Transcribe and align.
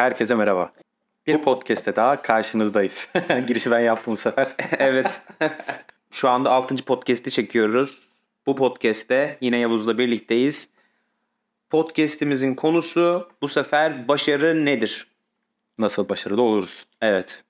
Herkese 0.00 0.34
merhaba. 0.34 0.72
Bir 1.26 1.38
podcast'te 1.38 1.96
daha 1.96 2.22
karşınızdayız. 2.22 3.08
Girişi 3.46 3.70
ben 3.70 3.80
yaptım 3.80 4.12
bu 4.12 4.16
sefer. 4.16 4.48
evet. 4.78 5.20
Şu 6.10 6.28
anda 6.28 6.50
6. 6.50 6.76
podcast'i 6.76 7.30
çekiyoruz. 7.30 8.08
Bu 8.46 8.56
podcast'te 8.56 9.38
yine 9.40 9.58
Yavuz'la 9.58 9.98
birlikteyiz. 9.98 10.70
Podcast'imizin 11.70 12.54
konusu 12.54 13.28
bu 13.42 13.48
sefer 13.48 14.08
başarı 14.08 14.64
nedir? 14.64 15.06
Nasıl 15.78 16.08
başarılı 16.08 16.42
oluruz? 16.42 16.86
Evet. 17.00 17.44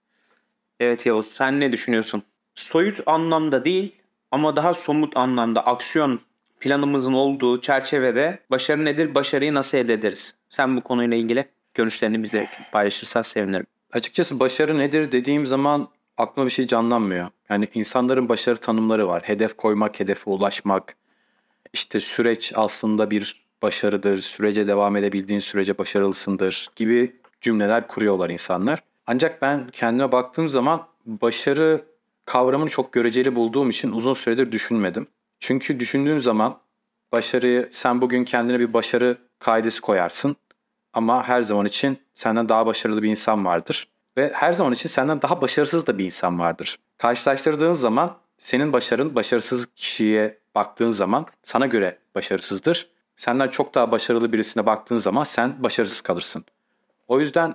Evet 0.81 1.07
Yavuz 1.07 1.27
sen 1.27 1.61
ne 1.61 1.73
düşünüyorsun? 1.73 2.23
Soyut 2.55 3.01
anlamda 3.07 3.65
değil 3.65 3.95
ama 4.31 4.57
daha 4.57 4.75
somut 4.75 5.17
anlamda 5.17 5.67
aksiyon 5.67 6.21
planımızın 6.61 7.13
olduğu 7.13 7.61
çerçevede 7.61 8.39
başarı 8.51 8.85
nedir, 8.85 9.15
başarıyı 9.15 9.55
nasıl 9.55 9.79
elde 9.79 9.95
ederiz? 9.95 10.35
Sen 10.49 10.77
bu 10.77 10.81
konuyla 10.81 11.17
ilgili 11.17 11.49
görüşlerini 11.75 12.23
bize 12.23 12.49
paylaşırsan 12.73 13.23
sevinirim. 13.23 13.67
Açıkçası 13.93 14.41
başarı 14.41 14.79
nedir 14.79 15.13
dediğim 15.13 15.47
zaman 15.47 15.89
aklıma 16.17 16.47
bir 16.47 16.53
şey 16.53 16.67
canlanmıyor. 16.67 17.29
Yani 17.49 17.69
insanların 17.75 18.29
başarı 18.29 18.57
tanımları 18.57 19.09
var. 19.09 19.23
Hedef 19.23 19.57
koymak, 19.57 20.01
hedefe 20.01 20.31
ulaşmak. 20.31 20.97
İşte 21.73 22.01
süreç 22.01 22.53
aslında 22.57 23.11
bir 23.11 23.45
başarıdır. 23.63 24.19
Sürece 24.19 24.67
devam 24.67 24.97
edebildiğin 24.97 25.41
sürece 25.41 25.79
başarılısındır 25.79 26.69
gibi 26.77 27.17
cümleler 27.41 27.87
kuruyorlar 27.87 28.31
insanlar. 28.31 28.83
Ancak 29.07 29.43
ben 29.43 29.69
kendime 29.73 30.13
baktığım 30.13 30.49
zaman 30.49 30.87
başarı 31.07 31.85
kavramını 32.25 32.71
çok 32.71 32.93
göreceli 32.93 33.35
bulduğum 33.35 33.71
için 33.71 33.93
uzun 33.93 34.15
süredir 34.15 34.53
düşünmedim. 34.53 35.07
Çünkü 35.41 35.81
düşündüğün 35.81 36.19
zaman 36.19 36.59
başarıyı 37.13 37.69
sen 37.71 38.01
bugün 38.01 38.25
kendine 38.25 38.61
bir 38.61 38.73
başarı 38.73 39.19
kaidesi 39.39 39.81
koyarsın. 39.81 40.37
Ama 40.93 41.29
her 41.29 41.43
zaman 41.43 41.67
için 41.67 41.99
senden 42.15 42.49
daha 42.49 42.67
başarılı 42.67 43.03
bir 43.03 43.11
insan 43.11 43.45
vardır. 43.45 43.89
Ve 44.17 44.33
her 44.35 44.53
zaman 44.53 44.73
için 44.73 44.89
senden 44.89 45.23
daha 45.23 45.43
başarısız 45.43 45.87
da 45.87 45.99
bir 45.99 46.05
insan 46.05 46.39
vardır. 46.39 46.79
Karşılaştırdığın 46.99 47.73
zaman 47.73 48.17
senin 48.39 48.73
başarın 48.73 49.15
başarısız 49.15 49.67
kişiye 49.77 50.39
baktığın 50.55 50.91
zaman 50.91 51.27
sana 51.43 51.67
göre 51.67 51.99
başarısızdır. 52.15 52.91
Senden 53.17 53.49
çok 53.49 53.75
daha 53.75 53.91
başarılı 53.93 54.33
birisine 54.33 54.67
baktığın 54.67 54.97
zaman 54.97 55.25
sen 55.25 55.63
başarısız 55.63 56.01
kalırsın. 56.01 56.45
O 57.09 57.21
yüzden 57.21 57.55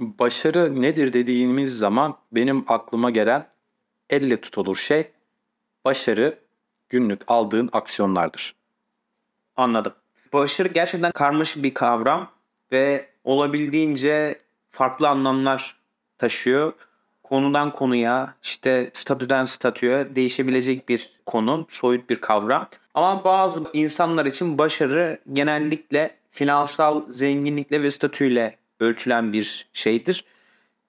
başarı 0.00 0.82
nedir 0.82 1.12
dediğimiz 1.12 1.78
zaman 1.78 2.16
benim 2.32 2.64
aklıma 2.68 3.10
gelen 3.10 3.48
elle 4.10 4.40
tutulur 4.40 4.76
şey 4.76 5.10
başarı 5.84 6.38
günlük 6.88 7.22
aldığın 7.28 7.70
aksiyonlardır. 7.72 8.54
Anladım. 9.56 9.92
Başarı 10.32 10.68
gerçekten 10.68 11.12
karmaşık 11.12 11.62
bir 11.62 11.74
kavram 11.74 12.30
ve 12.72 13.06
olabildiğince 13.24 14.38
farklı 14.70 15.08
anlamlar 15.08 15.76
taşıyor. 16.18 16.72
Konudan 17.22 17.72
konuya, 17.72 18.34
işte 18.42 18.90
statüden 18.92 19.44
statüye 19.44 20.14
değişebilecek 20.16 20.88
bir 20.88 21.10
konu, 21.26 21.66
soyut 21.68 22.10
bir 22.10 22.16
kavram. 22.16 22.68
Ama 22.94 23.24
bazı 23.24 23.64
insanlar 23.72 24.26
için 24.26 24.58
başarı 24.58 25.18
genellikle 25.32 26.16
finansal 26.30 27.02
zenginlikle 27.10 27.82
ve 27.82 27.90
statüyle 27.90 28.56
ölçülen 28.80 29.32
bir 29.32 29.68
şeydir. 29.72 30.24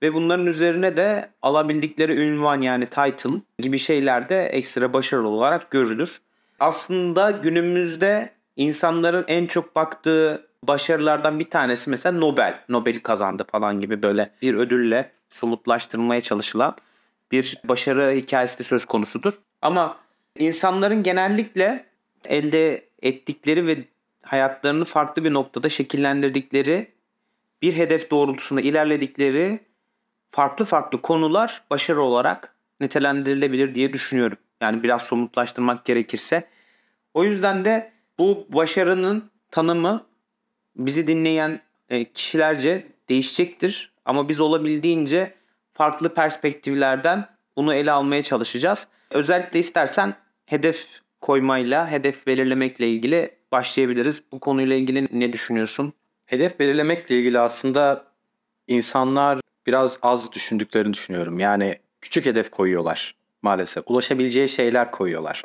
Ve 0.02 0.14
bunların 0.14 0.48
üzerine 0.48 0.98
de 0.98 1.30
alabildikleri 1.42 2.22
ünvan 2.22 2.62
yani 2.62 2.86
title 2.86 3.42
gibi 3.60 3.80
şeyler 3.80 4.30
de 4.30 4.46
ekstra 4.46 4.94
başarılı 4.94 5.28
olarak 5.28 5.72
görülür. 5.72 6.22
Aslında 6.60 7.32
günümüzde 7.32 8.30
insanların 8.56 9.26
en 9.28 9.46
çok 9.46 9.76
baktığı 9.76 10.48
başarılardan 10.68 11.40
bir 11.40 11.50
tanesi 11.50 11.90
mesela 11.90 12.20
Nobel. 12.20 12.64
Nobel 12.70 13.00
kazandı 13.00 13.46
falan 13.52 13.82
gibi 13.82 14.04
böyle 14.04 14.32
bir 14.42 14.54
ödülle 14.54 15.12
somutlaştırılmaya 15.30 16.22
çalışılan 16.22 16.76
bir 17.32 17.58
başarı 17.64 18.12
hikayesi 18.12 18.60
de 18.60 18.64
söz 18.64 18.86
konusudur. 18.86 19.34
Ama 19.62 19.98
insanların 20.38 21.04
genellikle 21.04 21.86
elde 22.26 22.86
ettikleri 23.02 23.68
ve 23.68 23.86
hayatlarını 24.22 24.86
farklı 24.86 25.24
bir 25.24 25.34
noktada 25.34 25.70
şekillendirdikleri 25.70 26.92
bir 27.62 27.74
hedef 27.74 28.12
doğrultusunda 28.12 28.62
ilerledikleri 28.62 29.60
farklı 30.32 30.66
farklı 30.66 31.02
konular 31.02 31.64
başarı 31.70 32.02
olarak 32.02 32.56
nitelendirilebilir 32.80 33.76
diye 33.76 33.94
düşünüyorum. 33.94 34.38
Yani 34.62 34.84
biraz 34.84 35.02
somutlaştırmak 35.02 35.86
gerekirse. 35.86 36.48
O 37.14 37.24
yüzden 37.24 37.66
de 37.66 37.92
bu 38.20 38.48
başarının 38.50 39.32
tanımı 39.52 40.11
bizi 40.76 41.08
dinleyen 41.08 41.62
e, 41.90 42.06
kişilerce 42.06 42.88
değişecektir. 43.10 43.92
Ama 44.06 44.30
biz 44.30 44.40
olabildiğince 44.40 45.34
farklı 45.74 46.14
perspektiflerden 46.14 47.28
bunu 47.56 47.74
ele 47.74 47.92
almaya 47.92 48.24
çalışacağız. 48.24 48.88
Özellikle 49.10 49.60
istersen 49.60 50.16
hedef 50.46 50.86
koymayla, 51.22 51.92
hedef 51.92 52.28
belirlemekle 52.28 52.90
ilgili 52.90 53.36
başlayabiliriz. 53.52 54.24
Bu 54.32 54.40
konuyla 54.40 54.76
ilgili 54.76 55.08
ne 55.12 55.34
düşünüyorsun? 55.34 55.94
Hedef 56.26 56.60
belirlemekle 56.60 57.20
ilgili 57.20 57.40
aslında 57.40 58.06
insanlar 58.68 59.40
biraz 59.68 60.00
az 60.02 60.32
düşündüklerini 60.32 60.94
düşünüyorum. 60.94 61.40
Yani 61.40 61.76
küçük 62.02 62.26
hedef 62.26 62.52
koyuyorlar 62.52 63.16
maalesef. 63.42 63.84
Ulaşabileceği 63.88 64.50
şeyler 64.50 64.92
koyuyorlar. 64.92 65.42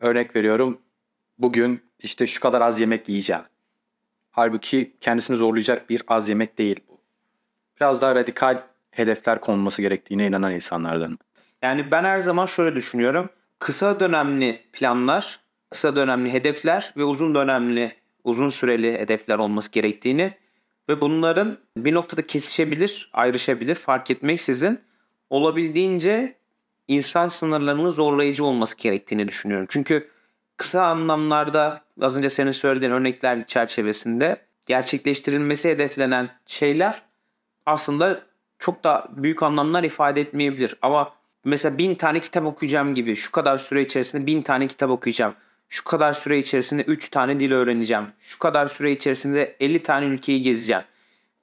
Örnek 0.00 0.36
veriyorum 0.36 0.78
bugün 1.38 1.82
işte 1.98 2.26
şu 2.26 2.40
kadar 2.40 2.60
az 2.60 2.80
yemek 2.80 3.08
yiyeceğim. 3.08 3.42
Halbuki 4.30 4.96
kendisini 5.00 5.36
zorlayacak 5.36 5.90
bir 5.90 6.02
az 6.08 6.28
yemek 6.28 6.58
değil 6.58 6.80
bu. 6.88 7.00
Biraz 7.76 8.02
daha 8.02 8.14
radikal 8.14 8.62
hedefler 8.90 9.40
konulması 9.40 9.82
gerektiğine 9.82 10.26
inanan 10.26 10.52
insanlardan. 10.52 11.18
Yani 11.62 11.90
ben 11.90 12.04
her 12.04 12.20
zaman 12.20 12.46
şöyle 12.46 12.76
düşünüyorum. 12.76 13.30
Kısa 13.58 14.00
dönemli 14.00 14.60
planlar, 14.72 15.40
kısa 15.70 15.96
dönemli 15.96 16.32
hedefler 16.32 16.94
ve 16.96 17.04
uzun 17.04 17.34
dönemli, 17.34 17.92
uzun 18.24 18.48
süreli 18.48 18.98
hedefler 18.98 19.38
olması 19.38 19.72
gerektiğini 19.72 20.32
ve 20.88 21.00
bunların 21.00 21.58
bir 21.76 21.94
noktada 21.94 22.26
kesişebilir, 22.26 23.10
ayrışabilir 23.12 23.74
fark 23.74 24.10
etmeksizin 24.10 24.80
olabildiğince 25.30 26.36
insan 26.88 27.28
sınırlarının 27.28 27.88
zorlayıcı 27.88 28.44
olması 28.44 28.76
gerektiğini 28.76 29.28
düşünüyorum. 29.28 29.66
Çünkü 29.70 30.10
kısa 30.60 30.86
anlamlarda 30.86 31.80
az 32.00 32.18
önce 32.18 32.30
senin 32.30 32.50
söylediğin 32.50 32.92
örnekler 32.92 33.46
çerçevesinde 33.46 34.36
gerçekleştirilmesi 34.66 35.70
hedeflenen 35.70 36.30
şeyler 36.46 37.02
aslında 37.66 38.20
çok 38.58 38.84
da 38.84 39.08
büyük 39.10 39.42
anlamlar 39.42 39.82
ifade 39.84 40.20
etmeyebilir. 40.20 40.74
Ama 40.82 41.12
mesela 41.44 41.78
bin 41.78 41.94
tane 41.94 42.20
kitap 42.20 42.46
okuyacağım 42.46 42.94
gibi 42.94 43.16
şu 43.16 43.32
kadar 43.32 43.58
süre 43.58 43.82
içerisinde 43.82 44.26
bin 44.26 44.42
tane 44.42 44.68
kitap 44.68 44.90
okuyacağım. 44.90 45.34
Şu 45.68 45.84
kadar 45.84 46.12
süre 46.12 46.38
içerisinde 46.38 46.82
3 46.82 47.08
tane 47.08 47.40
dil 47.40 47.52
öğreneceğim. 47.52 48.06
Şu 48.20 48.38
kadar 48.38 48.66
süre 48.66 48.92
içerisinde 48.92 49.56
50 49.60 49.82
tane 49.82 50.06
ülkeyi 50.06 50.42
gezeceğim. 50.42 50.82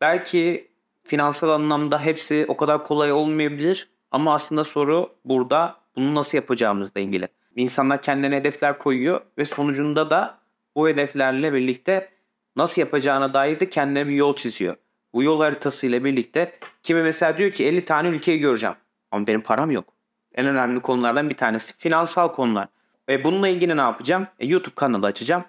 Belki 0.02 0.68
finansal 1.04 1.50
anlamda 1.50 2.00
hepsi 2.00 2.46
o 2.48 2.58
kadar 2.58 2.84
kolay 2.84 3.12
olmayabilir 3.12 3.90
ama 4.12 4.34
aslında 4.34 4.64
soru 4.64 5.10
burada 5.26 5.76
bunu 5.96 6.16
nasıl 6.16 6.38
yapacağımızla 6.38 7.02
ilgili. 7.02 7.28
İnsanlar 7.58 8.02
kendine 8.02 8.36
hedefler 8.36 8.78
koyuyor 8.78 9.22
ve 9.38 9.46
sonucunda 9.46 10.10
da 10.10 10.38
bu 10.76 10.88
hedeflerle 10.88 11.54
birlikte 11.54 12.10
nasıl 12.56 12.82
yapacağına 12.82 13.34
dair 13.34 13.60
de 13.60 13.70
kendine 13.70 14.08
bir 14.08 14.16
yol 14.16 14.36
çiziyor. 14.36 14.76
Bu 15.14 15.24
yol 15.24 15.42
haritasıyla 15.42 16.04
birlikte 16.04 16.54
kimi 16.84 17.02
mesela 17.02 17.38
diyor 17.38 17.52
ki 17.52 17.66
50 17.66 17.86
tane 17.86 18.08
ülkeyi 18.08 18.40
göreceğim 18.40 18.76
ama 19.12 19.28
benim 19.28 19.42
param 19.42 19.72
yok. 19.72 19.94
En 20.36 20.46
önemli 20.46 20.80
konulardan 20.80 21.30
bir 21.30 21.38
tanesi 21.38 21.78
finansal 21.78 22.32
konular. 22.32 22.68
Ve 23.10 23.24
bununla 23.24 23.48
ilgili 23.48 23.78
ne 23.78 23.82
yapacağım? 23.82 24.28
E, 24.40 24.48
YouTube 24.48 24.76
kanalı 24.76 25.06
açacağım. 25.06 25.44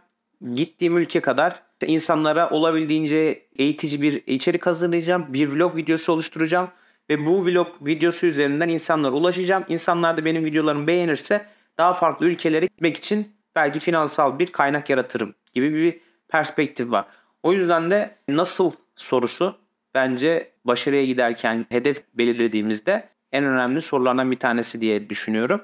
Gittiğim 0.55 0.97
ülke 0.97 1.21
kadar 1.21 1.63
insanlara 1.87 2.51
olabildiğince 2.51 3.43
eğitici 3.57 4.03
bir 4.03 4.23
içerik 4.27 4.67
hazırlayacağım. 4.67 5.27
Bir 5.29 5.49
vlog 5.49 5.77
videosu 5.77 6.13
oluşturacağım. 6.13 6.69
Ve 7.11 7.27
bu 7.27 7.47
vlog 7.47 7.69
videosu 7.81 8.27
üzerinden 8.27 8.69
insanlara 8.69 9.13
ulaşacağım. 9.13 9.65
İnsanlar 9.69 10.17
da 10.17 10.25
benim 10.25 10.45
videolarımı 10.45 10.87
beğenirse 10.87 11.47
daha 11.79 11.95
farklı 11.95 12.27
ülkelere 12.27 12.67
gitmek 12.67 12.97
için 12.97 13.37
belki 13.55 13.81
finansal 13.81 14.39
bir 14.39 14.47
kaynak 14.47 14.91
yaratırım 14.91 15.35
gibi 15.53 15.75
bir 15.75 16.01
perspektif 16.29 16.91
var. 16.91 17.05
O 17.43 17.53
yüzden 17.53 17.91
de 17.91 18.17
nasıl 18.29 18.73
sorusu 18.97 19.59
bence 19.95 20.53
başarıya 20.65 21.05
giderken 21.05 21.67
hedef 21.69 22.03
belirlediğimizde 22.15 23.09
en 23.33 23.45
önemli 23.45 23.83
sorulardan 23.83 24.31
bir 24.31 24.39
tanesi 24.39 24.81
diye 24.81 25.11
düşünüyorum. 25.11 25.61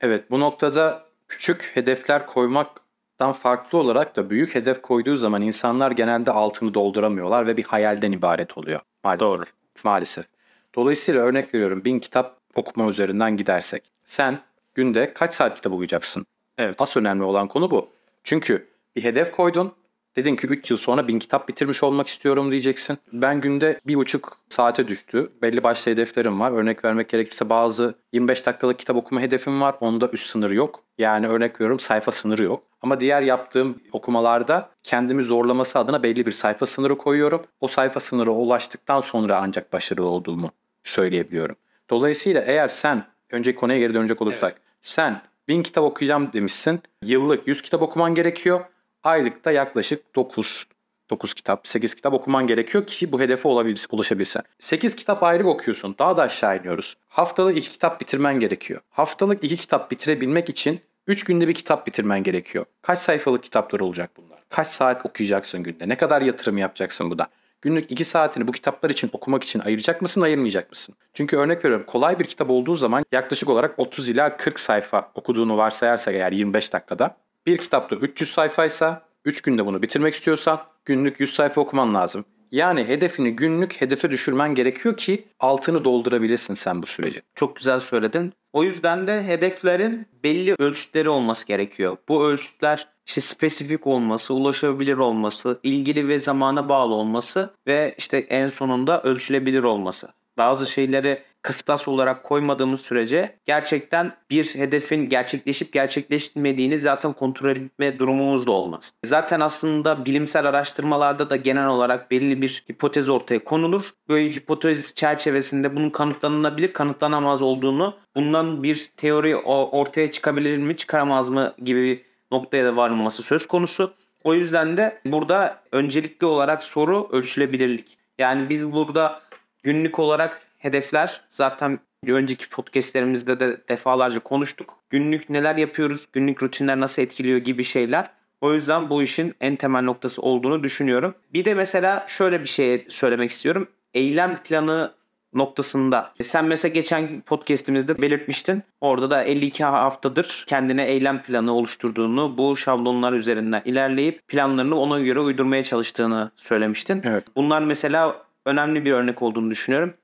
Evet 0.00 0.30
bu 0.30 0.40
noktada 0.40 1.04
küçük 1.28 1.70
hedefler 1.74 2.26
koymaktan 2.26 3.32
farklı 3.32 3.78
olarak 3.78 4.16
da 4.16 4.30
büyük 4.30 4.54
hedef 4.54 4.82
koyduğu 4.82 5.16
zaman 5.16 5.42
insanlar 5.42 5.90
genelde 5.90 6.30
altını 6.30 6.74
dolduramıyorlar 6.74 7.46
ve 7.46 7.56
bir 7.56 7.64
hayalden 7.64 8.12
ibaret 8.12 8.58
oluyor. 8.58 8.80
Maalesef. 9.04 9.20
Doğru. 9.20 9.44
Maalesef. 9.84 10.26
Dolayısıyla 10.74 11.22
örnek 11.22 11.54
veriyorum 11.54 11.84
bin 11.84 11.98
kitap 11.98 12.36
okuma 12.54 12.88
üzerinden 12.88 13.36
gidersek. 13.36 13.82
Sen 14.04 14.38
günde 14.78 15.12
kaç 15.14 15.34
saat 15.34 15.54
kitap 15.54 15.72
okuyacaksın? 15.72 16.26
Evet. 16.58 16.74
Asıl 16.78 17.00
önemli 17.00 17.24
olan 17.24 17.48
konu 17.48 17.70
bu. 17.70 17.88
Çünkü 18.24 18.68
bir 18.96 19.04
hedef 19.04 19.32
koydun. 19.32 19.72
Dedin 20.16 20.36
ki 20.36 20.46
3 20.46 20.70
yıl 20.70 20.78
sonra 20.78 21.08
1000 21.08 21.18
kitap 21.18 21.48
bitirmiş 21.48 21.82
olmak 21.82 22.06
istiyorum 22.06 22.50
diyeceksin. 22.50 22.98
Ben 23.12 23.40
günde 23.40 23.80
bir 23.86 23.94
buçuk 23.94 24.38
saate 24.48 24.88
düştü. 24.88 25.32
Belli 25.42 25.62
başlı 25.62 25.92
hedeflerim 25.92 26.40
var. 26.40 26.52
Örnek 26.52 26.84
vermek 26.84 27.08
gerekirse 27.08 27.48
bazı 27.48 27.94
25 28.12 28.46
dakikalık 28.46 28.78
kitap 28.78 28.96
okuma 28.96 29.20
hedefim 29.20 29.60
var. 29.60 29.74
Onda 29.80 30.08
üst 30.12 30.26
sınır 30.26 30.50
yok. 30.50 30.82
Yani 30.98 31.28
örnek 31.28 31.54
veriyorum 31.54 31.80
sayfa 31.80 32.12
sınırı 32.12 32.42
yok. 32.42 32.62
Ama 32.82 33.00
diğer 33.00 33.22
yaptığım 33.22 33.78
okumalarda 33.92 34.70
kendimi 34.82 35.24
zorlaması 35.24 35.78
adına 35.78 36.02
belli 36.02 36.26
bir 36.26 36.32
sayfa 36.32 36.66
sınırı 36.66 36.98
koyuyorum. 36.98 37.42
O 37.60 37.68
sayfa 37.68 38.00
sınırı 38.00 38.32
ulaştıktan 38.32 39.00
sonra 39.00 39.40
ancak 39.42 39.72
başarılı 39.72 40.06
olduğumu 40.06 40.50
söyleyebiliyorum. 40.84 41.56
Dolayısıyla 41.90 42.40
eğer 42.40 42.68
sen, 42.68 43.04
önceki 43.30 43.58
konuya 43.58 43.78
geri 43.78 43.94
dönecek 43.94 44.22
olursak, 44.22 44.52
evet. 44.52 44.67
Sen 44.80 45.22
bin 45.48 45.62
kitap 45.62 45.84
okuyacağım 45.84 46.32
demişsin. 46.32 46.80
Yıllık 47.02 47.48
100 47.48 47.62
kitap 47.62 47.82
okuman 47.82 48.14
gerekiyor. 48.14 48.64
Aylıkta 49.02 49.50
yaklaşık 49.50 50.14
9 50.16 50.66
9 51.10 51.34
kitap, 51.34 51.68
8 51.68 51.94
kitap 51.94 52.14
okuman 52.14 52.46
gerekiyor 52.46 52.86
ki 52.86 53.12
bu 53.12 53.20
hedefe 53.20 53.48
ulaşabilsen. 53.92 54.42
8 54.58 54.96
kitap 54.96 55.22
ayrı 55.22 55.48
okuyorsun. 55.48 55.94
Daha 55.98 56.16
da 56.16 56.22
aşağı 56.22 56.58
iniyoruz. 56.58 56.96
Haftalık 57.08 57.56
2 57.58 57.70
kitap 57.70 58.00
bitirmen 58.00 58.40
gerekiyor. 58.40 58.80
Haftalık 58.90 59.44
2 59.44 59.56
kitap 59.56 59.90
bitirebilmek 59.90 60.48
için 60.48 60.80
3 61.06 61.24
günde 61.24 61.48
bir 61.48 61.54
kitap 61.54 61.86
bitirmen 61.86 62.22
gerekiyor. 62.22 62.64
Kaç 62.82 62.98
sayfalık 62.98 63.42
kitaplar 63.42 63.80
olacak 63.80 64.10
bunlar? 64.16 64.38
Kaç 64.48 64.66
saat 64.66 65.06
okuyacaksın 65.06 65.62
günde? 65.62 65.88
Ne 65.88 65.96
kadar 65.96 66.22
yatırım 66.22 66.58
yapacaksın 66.58 67.10
bu 67.10 67.18
da? 67.18 67.28
Günlük 67.62 67.90
2 67.90 68.04
saatini 68.04 68.48
bu 68.48 68.52
kitaplar 68.52 68.90
için 68.90 69.10
okumak 69.12 69.44
için 69.44 69.60
ayıracak 69.60 70.02
mısın, 70.02 70.20
ayırmayacak 70.20 70.70
mısın? 70.70 70.94
Çünkü 71.14 71.36
örnek 71.36 71.64
veriyorum 71.64 71.86
kolay 71.86 72.18
bir 72.18 72.24
kitap 72.24 72.50
olduğu 72.50 72.74
zaman 72.74 73.04
yaklaşık 73.12 73.48
olarak 73.48 73.78
30 73.78 74.08
ila 74.08 74.36
40 74.36 74.60
sayfa 74.60 75.10
okuduğunu 75.14 75.56
varsayarsak 75.56 76.14
eğer 76.14 76.32
25 76.32 76.72
dakikada 76.72 77.16
bir 77.46 77.56
kitapta 77.56 77.96
300 77.96 78.30
sayfaysa 78.30 79.02
3 79.24 79.42
günde 79.42 79.66
bunu 79.66 79.82
bitirmek 79.82 80.14
istiyorsan 80.14 80.60
günlük 80.84 81.20
100 81.20 81.34
sayfa 81.34 81.60
okuman 81.60 81.94
lazım. 81.94 82.24
Yani 82.52 82.84
hedefini 82.84 83.36
günlük 83.36 83.80
hedefe 83.80 84.10
düşürmen 84.10 84.54
gerekiyor 84.54 84.96
ki 84.96 85.24
altını 85.40 85.84
doldurabilirsin 85.84 86.54
sen 86.54 86.82
bu 86.82 86.86
süreci. 86.86 87.22
Çok 87.34 87.56
güzel 87.56 87.80
söyledin. 87.80 88.32
O 88.52 88.64
yüzden 88.64 89.06
de 89.06 89.24
hedeflerin 89.24 90.06
belli 90.24 90.54
ölçütleri 90.58 91.08
olması 91.08 91.46
gerekiyor. 91.46 91.96
Bu 92.08 92.26
ölçütler 92.26 92.88
işte 93.08 93.20
spesifik 93.20 93.86
olması, 93.86 94.34
ulaşabilir 94.34 94.98
olması, 94.98 95.60
ilgili 95.62 96.08
ve 96.08 96.18
zamana 96.18 96.68
bağlı 96.68 96.94
olması 96.94 97.54
ve 97.66 97.94
işte 97.98 98.18
en 98.18 98.48
sonunda 98.48 99.02
ölçülebilir 99.02 99.62
olması. 99.62 100.08
Bazı 100.38 100.66
şeyleri 100.66 101.22
kıstas 101.42 101.88
olarak 101.88 102.24
koymadığımız 102.24 102.80
sürece 102.80 103.38
gerçekten 103.44 104.16
bir 104.30 104.54
hedefin 104.54 105.08
gerçekleşip 105.08 105.72
gerçekleşmediğini 105.72 106.80
zaten 106.80 107.12
kontrol 107.12 107.50
etme 107.50 107.98
durumumuz 107.98 108.46
da 108.46 108.50
olmaz. 108.50 108.92
Zaten 109.04 109.40
aslında 109.40 110.04
bilimsel 110.04 110.48
araştırmalarda 110.48 111.30
da 111.30 111.36
genel 111.36 111.66
olarak 111.66 112.10
belli 112.10 112.42
bir 112.42 112.64
hipotez 112.70 113.08
ortaya 113.08 113.44
konulur. 113.44 113.90
Böyle 114.08 114.30
hipotez 114.30 114.94
çerçevesinde 114.94 115.76
bunun 115.76 115.90
kanıtlanabilir, 115.90 116.72
kanıtlanamaz 116.72 117.42
olduğunu, 117.42 117.96
bundan 118.16 118.62
bir 118.62 118.90
teori 118.96 119.36
ortaya 119.36 120.10
çıkabilir 120.10 120.58
mi, 120.58 120.76
çıkaramaz 120.76 121.28
mı 121.28 121.54
gibi 121.64 122.07
noktaya 122.32 122.64
da 122.64 122.76
varmaması 122.76 123.22
söz 123.22 123.46
konusu. 123.46 123.94
O 124.24 124.34
yüzden 124.34 124.76
de 124.76 125.00
burada 125.04 125.60
öncelikli 125.72 126.24
olarak 126.24 126.62
soru 126.62 127.08
ölçülebilirlik. 127.12 127.98
Yani 128.18 128.48
biz 128.48 128.72
burada 128.72 129.22
günlük 129.62 129.98
olarak 129.98 130.46
hedefler 130.58 131.20
zaten 131.28 131.78
önceki 132.06 132.48
podcastlerimizde 132.50 133.40
de 133.40 133.68
defalarca 133.68 134.20
konuştuk. 134.20 134.76
Günlük 134.90 135.30
neler 135.30 135.56
yapıyoruz, 135.56 136.06
günlük 136.12 136.42
rutinler 136.42 136.80
nasıl 136.80 137.02
etkiliyor 137.02 137.38
gibi 137.38 137.64
şeyler. 137.64 138.10
O 138.40 138.52
yüzden 138.52 138.90
bu 138.90 139.02
işin 139.02 139.34
en 139.40 139.56
temel 139.56 139.82
noktası 139.82 140.22
olduğunu 140.22 140.62
düşünüyorum. 140.62 141.14
Bir 141.32 141.44
de 141.44 141.54
mesela 141.54 142.04
şöyle 142.08 142.40
bir 142.40 142.48
şey 142.48 142.86
söylemek 142.88 143.30
istiyorum. 143.30 143.68
Eylem 143.94 144.42
planı 144.42 144.92
noktasında. 145.32 146.12
Sen 146.22 146.44
mesela 146.44 146.72
geçen 146.72 147.20
podcast'imizde 147.20 148.02
belirtmiştin. 148.02 148.62
Orada 148.80 149.10
da 149.10 149.22
52 149.22 149.64
haftadır 149.64 150.44
kendine 150.46 150.84
eylem 150.84 151.22
planı 151.22 151.52
oluşturduğunu, 151.52 152.38
bu 152.38 152.56
şablonlar 152.56 153.12
üzerinden 153.12 153.62
ilerleyip 153.64 154.28
planlarını 154.28 154.80
ona 154.80 155.00
göre 155.00 155.20
uydurmaya 155.20 155.62
çalıştığını 155.62 156.30
söylemiştin. 156.36 157.02
Evet. 157.04 157.24
Bunlar 157.36 157.62
mesela 157.62 158.16
önemli 158.46 158.84
bir 158.84 158.92
örnek 158.92 159.22
olduğunu 159.22 159.50
düşünüyorum. 159.50 159.94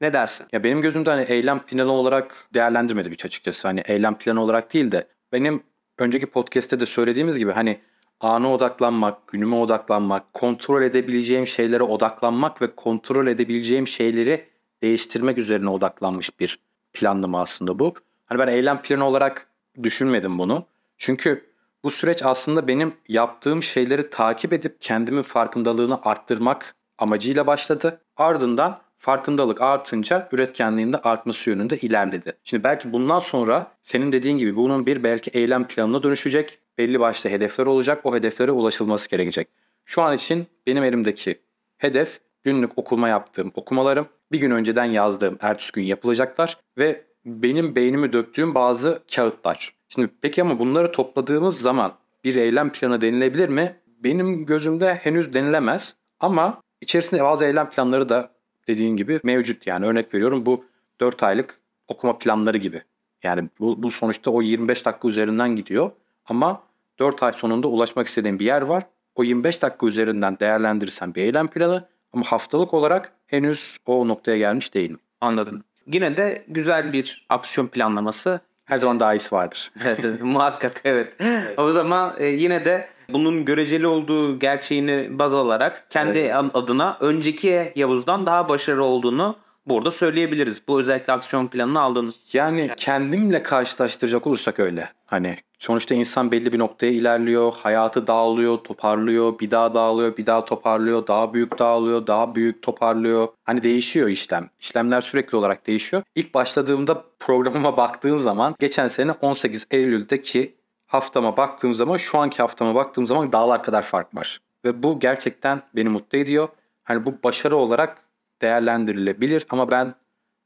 Ne 0.00 0.12
dersin? 0.12 0.46
Ya 0.52 0.64
benim 0.64 0.80
gözümde 0.80 1.10
hani 1.10 1.22
eylem 1.22 1.58
planı 1.58 1.92
olarak 1.92 2.48
değerlendirmedim 2.54 3.12
hiç 3.12 3.24
açıkçası. 3.24 3.68
Hani 3.68 3.82
eylem 3.86 4.18
planı 4.18 4.42
olarak 4.42 4.74
değil 4.74 4.92
de 4.92 5.08
benim 5.32 5.62
önceki 5.98 6.26
podcast'te 6.26 6.80
de 6.80 6.86
söylediğimiz 6.86 7.38
gibi 7.38 7.52
hani 7.52 7.80
ana 8.20 8.52
odaklanmak, 8.52 9.28
günüme 9.28 9.56
odaklanmak, 9.56 10.32
kontrol 10.32 10.82
edebileceğim 10.82 11.46
şeylere 11.46 11.82
odaklanmak 11.82 12.62
ve 12.62 12.74
kontrol 12.74 13.26
edebileceğim 13.26 13.86
şeyleri 13.86 14.53
değiştirmek 14.84 15.38
üzerine 15.38 15.70
odaklanmış 15.70 16.40
bir 16.40 16.58
planlama 16.92 17.42
aslında 17.42 17.78
bu. 17.78 17.94
Hani 18.26 18.38
ben 18.38 18.48
eylem 18.48 18.82
planı 18.82 19.04
olarak 19.04 19.46
düşünmedim 19.82 20.38
bunu. 20.38 20.66
Çünkü 20.98 21.44
bu 21.84 21.90
süreç 21.90 22.22
aslında 22.22 22.68
benim 22.68 22.94
yaptığım 23.08 23.62
şeyleri 23.62 24.10
takip 24.10 24.52
edip 24.52 24.80
kendimin 24.80 25.22
farkındalığını 25.22 26.00
arttırmak 26.02 26.74
amacıyla 26.98 27.46
başladı. 27.46 28.00
Ardından 28.16 28.80
farkındalık 28.98 29.60
artınca 29.60 30.28
üretkenliğin 30.32 30.92
de 30.92 30.96
artması 30.96 31.50
yönünde 31.50 31.78
ilerledi. 31.78 32.32
Şimdi 32.44 32.64
belki 32.64 32.92
bundan 32.92 33.18
sonra 33.18 33.72
senin 33.82 34.12
dediğin 34.12 34.38
gibi 34.38 34.56
bunun 34.56 34.86
bir 34.86 35.02
belki 35.02 35.30
eylem 35.30 35.66
planına 35.68 36.02
dönüşecek. 36.02 36.58
Belli 36.78 37.00
başlı 37.00 37.30
hedefler 37.30 37.66
olacak. 37.66 38.00
O 38.06 38.14
hedeflere 38.14 38.50
ulaşılması 38.50 39.10
gerekecek. 39.10 39.48
Şu 39.84 40.02
an 40.02 40.16
için 40.16 40.46
benim 40.66 40.84
elimdeki 40.84 41.40
hedef 41.78 42.20
günlük 42.44 42.78
okuma 42.78 43.08
yaptığım 43.08 43.52
okumalarım, 43.54 44.06
bir 44.32 44.38
gün 44.38 44.50
önceden 44.50 44.84
yazdığım 44.84 45.38
ertesi 45.40 45.72
gün 45.72 45.82
yapılacaklar 45.82 46.56
ve 46.78 47.04
benim 47.24 47.74
beynimi 47.74 48.12
döktüğüm 48.12 48.54
bazı 48.54 49.02
kağıtlar. 49.14 49.74
Şimdi 49.88 50.10
peki 50.22 50.42
ama 50.42 50.58
bunları 50.58 50.92
topladığımız 50.92 51.60
zaman 51.60 51.94
bir 52.24 52.36
eylem 52.36 52.72
planı 52.72 53.00
denilebilir 53.00 53.48
mi? 53.48 53.76
Benim 53.86 54.46
gözümde 54.46 54.94
henüz 54.94 55.34
denilemez 55.34 55.96
ama 56.20 56.62
içerisinde 56.80 57.24
bazı 57.24 57.44
eylem 57.44 57.70
planları 57.70 58.08
da 58.08 58.30
dediğin 58.68 58.96
gibi 58.96 59.20
mevcut 59.22 59.66
yani 59.66 59.86
örnek 59.86 60.14
veriyorum 60.14 60.46
bu 60.46 60.64
4 61.00 61.22
aylık 61.22 61.58
okuma 61.88 62.18
planları 62.18 62.58
gibi. 62.58 62.82
Yani 63.22 63.48
bu, 63.60 63.82
bu 63.82 63.90
sonuçta 63.90 64.30
o 64.30 64.42
25 64.42 64.86
dakika 64.86 65.08
üzerinden 65.08 65.56
gidiyor 65.56 65.90
ama 66.26 66.62
4 66.98 67.22
ay 67.22 67.32
sonunda 67.32 67.68
ulaşmak 67.68 68.06
istediğim 68.06 68.38
bir 68.38 68.44
yer 68.44 68.62
var. 68.62 68.86
O 69.14 69.24
25 69.24 69.62
dakika 69.62 69.86
üzerinden 69.86 70.38
değerlendirirsen 70.38 71.14
bir 71.14 71.22
eylem 71.22 71.48
planı 71.48 71.88
ama 72.14 72.24
haftalık 72.24 72.74
olarak 72.74 73.12
henüz 73.26 73.78
o 73.86 74.08
noktaya 74.08 74.38
gelmiş 74.38 74.74
değilim. 74.74 74.98
Anladım. 75.20 75.64
Yine 75.86 76.16
de 76.16 76.44
güzel 76.48 76.92
bir 76.92 77.26
aksiyon 77.28 77.66
planlaması. 77.66 78.40
Her 78.64 78.78
zaman 78.78 79.00
daha 79.00 79.14
iyisi 79.14 79.34
vardır. 79.34 79.72
evet, 79.84 80.22
muhakkak 80.22 80.80
evet. 80.84 81.12
evet. 81.20 81.58
O 81.58 81.72
zaman 81.72 82.14
e, 82.18 82.26
yine 82.26 82.64
de 82.64 82.88
bunun 83.08 83.44
göreceli 83.44 83.86
olduğu 83.86 84.38
gerçeğini 84.38 85.18
baz 85.18 85.34
alarak 85.34 85.86
kendi 85.90 86.18
evet. 86.18 86.34
adına 86.54 86.96
önceki 87.00 87.72
Yavuz'dan 87.76 88.26
daha 88.26 88.48
başarılı 88.48 88.84
olduğunu 88.84 89.36
burada 89.66 89.90
söyleyebiliriz. 89.90 90.68
Bu 90.68 90.80
özellikle 90.80 91.12
aksiyon 91.12 91.46
planını 91.48 91.80
aldığınız. 91.80 92.20
Yani 92.32 92.70
kendimle 92.76 93.42
karşılaştıracak 93.42 94.26
olursak 94.26 94.60
öyle. 94.60 94.88
Hani 95.06 95.36
sonuçta 95.64 95.94
insan 95.94 96.30
belli 96.30 96.52
bir 96.52 96.58
noktaya 96.58 96.92
ilerliyor, 96.92 97.52
hayatı 97.52 98.06
dağılıyor, 98.06 98.58
toparlıyor, 98.58 99.38
bir 99.38 99.50
daha 99.50 99.74
dağılıyor, 99.74 100.16
bir 100.16 100.26
daha 100.26 100.44
toparlıyor, 100.44 101.06
daha 101.06 101.34
büyük 101.34 101.58
dağılıyor, 101.58 102.06
daha 102.06 102.34
büyük 102.34 102.62
toparlıyor. 102.62 103.28
Hani 103.44 103.62
değişiyor 103.62 104.08
işlem. 104.08 104.50
İşlemler 104.60 105.00
sürekli 105.00 105.36
olarak 105.36 105.66
değişiyor. 105.66 106.02
İlk 106.14 106.34
başladığımda 106.34 107.04
programıma 107.20 107.76
baktığın 107.84 108.16
zaman 108.16 108.54
geçen 108.58 108.88
sene 108.88 109.12
18 109.12 109.66
Eylül'deki 109.70 110.54
haftama 110.86 111.36
baktığım 111.36 111.74
zaman 111.74 111.96
şu 111.96 112.18
anki 112.18 112.38
haftama 112.38 112.74
baktığım 112.74 113.06
zaman 113.06 113.32
dağlar 113.32 113.62
kadar 113.62 113.82
fark 113.82 114.14
var. 114.14 114.40
Ve 114.64 114.82
bu 114.82 115.00
gerçekten 115.00 115.62
beni 115.76 115.88
mutlu 115.88 116.18
ediyor. 116.18 116.48
Hani 116.82 117.04
bu 117.04 117.14
başarı 117.24 117.56
olarak 117.56 117.96
değerlendirilebilir 118.42 119.46
ama 119.50 119.70
ben 119.70 119.94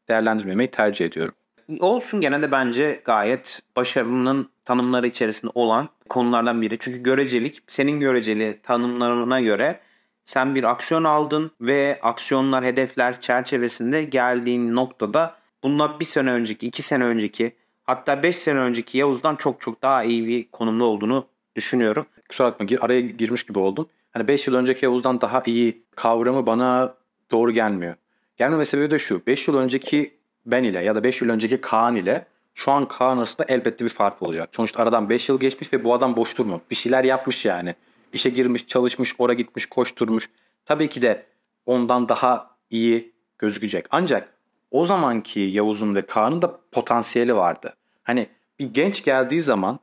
değerlendirmemeyi 0.09 0.71
tercih 0.71 1.07
ediyorum. 1.07 1.35
Olsun 1.81 2.21
gene 2.21 2.43
de 2.43 2.53
bence 2.53 3.01
gayet 3.05 3.61
başarının 3.77 4.51
tanımları 4.65 5.07
içerisinde 5.07 5.53
olan 5.55 5.89
konulardan 6.09 6.63
biri. 6.63 6.79
Çünkü 6.79 7.03
görecelik 7.03 7.63
senin 7.67 8.01
göreceli 8.01 8.61
tanımlarına 8.63 9.41
göre 9.41 9.81
sen 10.25 10.55
bir 10.55 10.65
aksiyon 10.65 11.05
aldın 11.05 11.51
ve 11.61 11.99
aksiyonlar, 12.03 12.65
hedefler 12.65 13.21
çerçevesinde 13.21 14.05
geldiğin 14.05 14.75
noktada 14.75 15.37
bunlar 15.63 16.01
bir 16.01 16.05
sene 16.05 16.31
önceki, 16.31 16.67
iki 16.67 16.83
sene 16.83 17.05
önceki 17.05 17.53
hatta 17.85 18.23
beş 18.23 18.37
sene 18.37 18.59
önceki 18.59 18.99
Yavuz'dan 18.99 19.37
çok 19.37 19.61
çok 19.61 19.83
daha 19.83 20.05
iyi 20.05 20.27
bir 20.27 20.51
konumda 20.51 20.85
olduğunu 20.85 21.27
düşünüyorum. 21.57 22.07
Kusura 22.29 22.49
bakma 22.49 22.67
araya 22.81 23.01
girmiş 23.01 23.47
gibi 23.47 23.59
oldum. 23.59 23.89
Hani 24.11 24.29
5 24.29 24.47
yıl 24.49 24.55
önceki 24.55 24.85
Yavuz'dan 24.85 25.21
daha 25.21 25.43
iyi 25.47 25.83
kavramı 25.97 26.47
bana 26.47 26.95
doğru 27.31 27.53
gelmiyor. 27.53 27.95
Gelmeme 28.37 28.65
sebebi 28.65 28.91
de 28.91 28.99
şu. 28.99 29.27
5 29.27 29.49
yıl 29.49 29.57
önceki 29.57 30.18
ben 30.53 30.65
ile 30.65 30.83
ya 30.85 30.95
da 30.95 31.05
5 31.05 31.23
yıl 31.23 31.29
önceki 31.29 31.61
Kaan 31.61 31.97
ile 31.97 32.27
şu 32.55 32.73
an 32.73 32.89
Kaan 32.89 33.19
arasında 33.19 33.47
elbette 33.49 33.85
bir 33.85 33.91
fark 33.91 34.23
olacak. 34.23 34.49
Sonuçta 34.53 34.83
aradan 34.83 35.09
5 35.09 35.29
yıl 35.29 35.41
geçmiş 35.41 35.73
ve 35.73 35.85
bu 35.85 35.95
adam 35.95 36.17
boş 36.17 36.39
durmuyor. 36.39 36.61
Bir 36.71 36.77
şeyler 36.77 37.05
yapmış 37.05 37.45
yani. 37.45 37.75
işe 38.13 38.31
girmiş, 38.31 38.67
çalışmış, 38.67 39.15
oraya 39.19 39.35
gitmiş, 39.35 39.67
koşturmuş. 39.67 40.31
Tabii 40.67 40.89
ki 40.89 41.03
de 41.03 41.27
ondan 41.67 42.09
daha 42.09 42.51
iyi 42.71 43.13
gözükecek. 43.39 43.87
Ancak 43.91 44.29
o 44.71 44.85
zamanki 44.85 45.41
Yavuz'un 45.41 45.95
ve 45.95 46.03
Kaan'ın 46.03 46.43
da 46.43 46.61
potansiyeli 46.73 47.37
vardı. 47.37 47.77
Hani 48.03 48.29
bir 48.59 48.75
genç 48.75 49.05
geldiği 49.05 49.43
zaman 49.43 49.81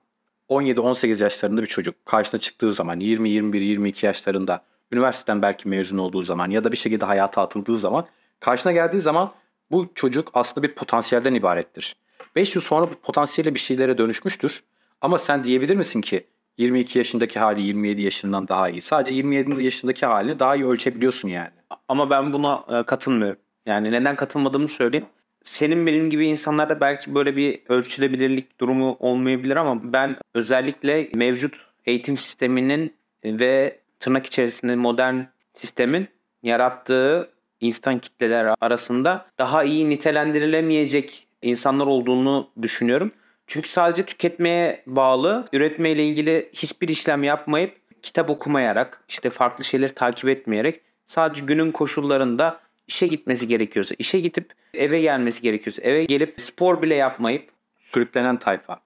17-18 0.49 1.23
yaşlarında 1.23 1.61
bir 1.61 1.67
çocuk 1.67 2.05
karşına 2.05 2.39
çıktığı 2.39 2.71
zaman 2.71 2.99
20, 2.99 3.29
21, 3.29 3.61
22 3.61 4.05
yaşlarında 4.05 4.61
üniversiteden 4.91 5.41
belki 5.41 5.67
mezun 5.67 5.97
olduğu 5.97 6.21
zaman 6.21 6.49
ya 6.49 6.63
da 6.63 6.71
bir 6.71 6.77
şekilde 6.77 7.05
hayata 7.05 7.41
atıldığı 7.41 7.77
zaman 7.77 8.05
karşına 8.39 8.71
geldiği 8.71 8.99
zaman 8.99 9.31
bu 9.71 9.91
çocuk 9.95 10.31
aslında 10.33 10.67
bir 10.67 10.73
potansiyelden 10.73 11.33
ibarettir. 11.33 11.95
5 12.35 12.55
yıl 12.55 12.61
sonra 12.61 12.89
bu 12.91 12.95
potansiyelle 12.95 13.55
bir 13.55 13.59
şeylere 13.59 13.97
dönüşmüştür. 13.97 14.63
Ama 15.01 15.17
sen 15.17 15.43
diyebilir 15.43 15.75
misin 15.75 16.01
ki 16.01 16.27
22 16.57 16.97
yaşındaki 16.97 17.39
hali 17.39 17.61
27 17.61 18.01
yaşından 18.01 18.47
daha 18.47 18.69
iyi. 18.69 18.81
Sadece 18.81 19.15
27 19.15 19.63
yaşındaki 19.63 20.05
halini 20.05 20.39
daha 20.39 20.55
iyi 20.55 20.65
ölçebiliyorsun 20.65 21.29
yani. 21.29 21.51
Ama 21.87 22.09
ben 22.09 22.33
buna 22.33 22.65
e, 22.69 22.83
katılmıyorum. 22.83 23.39
Yani 23.65 23.91
neden 23.91 24.15
katılmadığımı 24.15 24.67
söyleyeyim. 24.67 25.05
Senin 25.43 25.85
benim 25.87 26.09
gibi 26.09 26.25
insanlarda 26.25 26.81
belki 26.81 27.15
böyle 27.15 27.35
bir 27.35 27.59
ölçülebilirlik 27.69 28.59
durumu 28.59 28.97
olmayabilir 28.99 29.55
ama 29.55 29.93
ben 29.93 30.17
özellikle 30.33 31.09
mevcut 31.15 31.55
eğitim 31.85 32.17
sisteminin 32.17 32.93
ve 33.25 33.79
tırnak 33.99 34.25
içerisinde 34.25 34.75
modern 34.75 35.21
sistemin 35.53 36.07
yarattığı 36.43 37.29
insan 37.67 37.99
kitleler 37.99 38.55
arasında 38.61 39.25
daha 39.37 39.63
iyi 39.63 39.89
nitelendirilemeyecek 39.89 41.27
insanlar 41.41 41.85
olduğunu 41.85 42.49
düşünüyorum. 42.61 43.11
Çünkü 43.47 43.69
sadece 43.69 44.05
tüketmeye 44.05 44.83
bağlı, 44.87 45.45
üretmeyle 45.53 46.05
ilgili 46.05 46.49
hiçbir 46.53 46.87
işlem 46.87 47.23
yapmayıp 47.23 47.77
kitap 48.01 48.29
okumayarak, 48.29 49.03
işte 49.09 49.29
farklı 49.29 49.63
şeyleri 49.63 49.93
takip 49.93 50.29
etmeyerek 50.29 50.81
sadece 51.05 51.45
günün 51.45 51.71
koşullarında 51.71 52.59
işe 52.87 53.07
gitmesi 53.07 53.47
gerekiyorsa, 53.47 53.95
işe 53.99 54.19
gidip 54.19 54.53
eve 54.73 55.01
gelmesi 55.01 55.41
gerekiyorsa, 55.41 55.81
eve 55.81 56.05
gelip 56.05 56.41
spor 56.41 56.81
bile 56.81 56.95
yapmayıp 56.95 57.49
Sürüklenen 57.79 58.37
tayfa. 58.37 58.79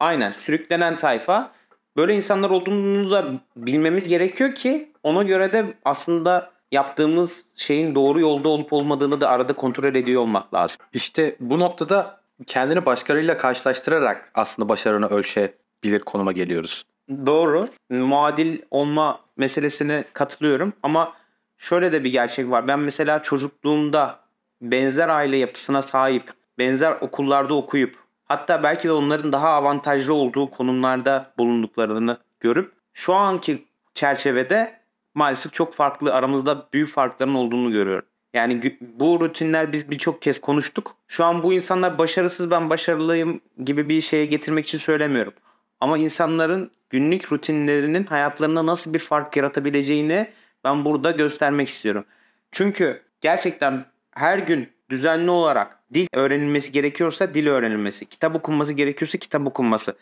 aynen 0.00 0.30
sürüklenen 0.30 0.96
tayfa 0.96 1.52
böyle 1.96 2.14
insanlar 2.14 2.50
olduğunu 2.50 3.10
da 3.10 3.32
bilmemiz 3.56 4.08
gerekiyor 4.08 4.54
ki 4.54 4.92
ona 5.02 5.22
göre 5.22 5.52
de 5.52 5.64
aslında 5.84 6.51
yaptığımız 6.72 7.46
şeyin 7.56 7.94
doğru 7.94 8.20
yolda 8.20 8.48
olup 8.48 8.72
olmadığını 8.72 9.20
da 9.20 9.28
arada 9.28 9.52
kontrol 9.52 9.94
ediyor 9.94 10.22
olmak 10.22 10.54
lazım. 10.54 10.76
İşte 10.92 11.36
bu 11.40 11.58
noktada 11.58 12.20
kendini 12.46 12.86
başkalarıyla 12.86 13.36
karşılaştırarak 13.36 14.30
aslında 14.34 14.68
başarını 14.68 15.06
ölçebilir 15.06 16.00
konuma 16.00 16.32
geliyoruz. 16.32 16.84
Doğru. 17.26 17.68
Muadil 17.90 18.58
olma 18.70 19.20
meselesine 19.36 20.04
katılıyorum 20.12 20.72
ama 20.82 21.12
şöyle 21.58 21.92
de 21.92 22.04
bir 22.04 22.12
gerçek 22.12 22.50
var. 22.50 22.68
Ben 22.68 22.78
mesela 22.78 23.22
çocukluğumda 23.22 24.18
benzer 24.62 25.08
aile 25.08 25.36
yapısına 25.36 25.82
sahip, 25.82 26.32
benzer 26.58 26.92
okullarda 27.00 27.54
okuyup 27.54 27.96
hatta 28.24 28.62
belki 28.62 28.88
de 28.88 28.92
onların 28.92 29.32
daha 29.32 29.48
avantajlı 29.48 30.14
olduğu 30.14 30.50
konumlarda 30.50 31.32
bulunduklarını 31.38 32.18
görüp 32.40 32.72
şu 32.92 33.14
anki 33.14 33.64
çerçevede 33.94 34.81
maalesef 35.14 35.52
çok 35.52 35.74
farklı 35.74 36.14
aramızda 36.14 36.68
büyük 36.72 36.88
farkların 36.88 37.34
olduğunu 37.34 37.72
görüyorum. 37.72 38.06
Yani 38.34 38.78
bu 38.80 39.20
rutinler 39.20 39.72
biz 39.72 39.90
birçok 39.90 40.22
kez 40.22 40.40
konuştuk. 40.40 40.96
Şu 41.08 41.24
an 41.24 41.42
bu 41.42 41.52
insanlar 41.52 41.98
başarısız 41.98 42.50
ben 42.50 42.70
başarılıyım 42.70 43.40
gibi 43.64 43.88
bir 43.88 44.00
şeye 44.00 44.26
getirmek 44.26 44.66
için 44.66 44.78
söylemiyorum. 44.78 45.32
Ama 45.80 45.98
insanların 45.98 46.70
günlük 46.90 47.32
rutinlerinin 47.32 48.04
hayatlarında 48.04 48.66
nasıl 48.66 48.94
bir 48.94 48.98
fark 48.98 49.36
yaratabileceğini 49.36 50.28
ben 50.64 50.84
burada 50.84 51.10
göstermek 51.10 51.68
istiyorum. 51.68 52.04
Çünkü 52.52 53.02
gerçekten 53.20 53.84
her 54.10 54.38
gün 54.38 54.68
düzenli 54.90 55.30
olarak 55.30 55.78
dil 55.94 56.06
öğrenilmesi 56.12 56.72
gerekiyorsa 56.72 57.34
dil 57.34 57.46
öğrenilmesi, 57.46 58.06
kitap 58.06 58.36
okunması 58.36 58.72
gerekiyorsa 58.72 59.18
kitap 59.18 59.46
okunması. 59.46 59.96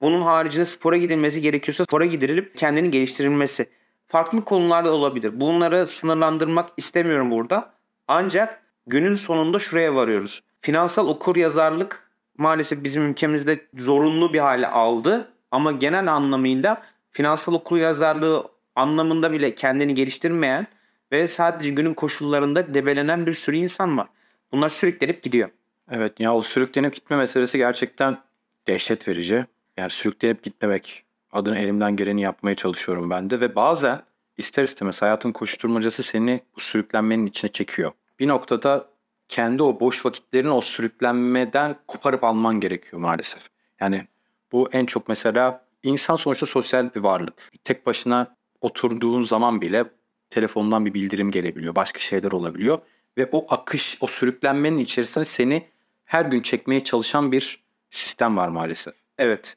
Bunun 0.00 0.22
haricinde 0.22 0.64
spora 0.64 0.96
gidilmesi 0.96 1.40
gerekiyorsa 1.40 1.84
spora 1.84 2.04
gidilip 2.04 2.56
kendini 2.56 2.90
geliştirilmesi. 2.90 3.66
Farklı 4.12 4.44
konularda 4.44 4.92
olabilir. 4.92 5.40
Bunları 5.40 5.86
sınırlandırmak 5.86 6.70
istemiyorum 6.76 7.30
burada. 7.30 7.72
Ancak 8.08 8.62
günün 8.86 9.14
sonunda 9.14 9.58
şuraya 9.58 9.94
varıyoruz. 9.94 10.42
Finansal 10.60 11.08
okur 11.08 11.36
yazarlık 11.36 12.10
maalesef 12.38 12.84
bizim 12.84 13.10
ülkemizde 13.10 13.66
zorunlu 13.74 14.32
bir 14.32 14.38
hale 14.38 14.66
aldı. 14.66 15.32
Ama 15.50 15.72
genel 15.72 16.12
anlamıyla 16.12 16.82
finansal 17.10 17.54
okur 17.54 17.76
yazarlığı 17.76 18.48
anlamında 18.76 19.32
bile 19.32 19.54
kendini 19.54 19.94
geliştirmeyen 19.94 20.66
ve 21.12 21.28
sadece 21.28 21.70
günün 21.70 21.94
koşullarında 21.94 22.74
debelenen 22.74 23.26
bir 23.26 23.32
sürü 23.32 23.56
insan 23.56 23.98
var. 23.98 24.06
Bunlar 24.52 24.68
sürüklenip 24.68 25.22
gidiyor. 25.22 25.48
Evet 25.90 26.20
ya 26.20 26.34
o 26.34 26.42
sürüklenip 26.42 26.94
gitme 26.94 27.16
meselesi 27.16 27.58
gerçekten 27.58 28.18
dehşet 28.66 29.08
verici. 29.08 29.46
Yani 29.76 29.90
sürüklenip 29.90 30.42
gitmemek 30.42 31.04
adına 31.32 31.58
elimden 31.58 31.96
geleni 31.96 32.22
yapmaya 32.22 32.56
çalışıyorum 32.56 33.10
ben 33.10 33.30
de 33.30 33.40
ve 33.40 33.54
bazen 33.54 34.02
ister 34.36 34.64
istemez 34.64 35.02
hayatın 35.02 35.32
koşturmacası 35.32 36.02
seni 36.02 36.40
bu 36.56 36.60
sürüklenmenin 36.60 37.26
içine 37.26 37.52
çekiyor. 37.52 37.92
Bir 38.20 38.28
noktada 38.28 38.88
kendi 39.28 39.62
o 39.62 39.80
boş 39.80 40.06
vakitlerini 40.06 40.50
o 40.50 40.60
sürüklenmeden 40.60 41.76
koparıp 41.86 42.24
alman 42.24 42.60
gerekiyor 42.60 43.02
maalesef. 43.02 43.42
Yani 43.80 44.06
bu 44.52 44.68
en 44.72 44.86
çok 44.86 45.08
mesela 45.08 45.64
insan 45.82 46.16
sonuçta 46.16 46.46
sosyal 46.46 46.94
bir 46.94 47.00
varlık. 47.00 47.50
Tek 47.64 47.86
başına 47.86 48.36
oturduğun 48.60 49.22
zaman 49.22 49.60
bile 49.60 49.84
telefondan 50.30 50.86
bir 50.86 50.94
bildirim 50.94 51.30
gelebiliyor. 51.30 51.74
Başka 51.74 51.98
şeyler 51.98 52.32
olabiliyor. 52.32 52.78
Ve 53.18 53.28
o 53.32 53.54
akış, 53.54 53.98
o 54.00 54.06
sürüklenmenin 54.06 54.78
içerisine 54.78 55.24
seni 55.24 55.68
her 56.04 56.24
gün 56.24 56.42
çekmeye 56.42 56.84
çalışan 56.84 57.32
bir 57.32 57.62
sistem 57.90 58.36
var 58.36 58.48
maalesef. 58.48 58.94
Evet. 59.18 59.56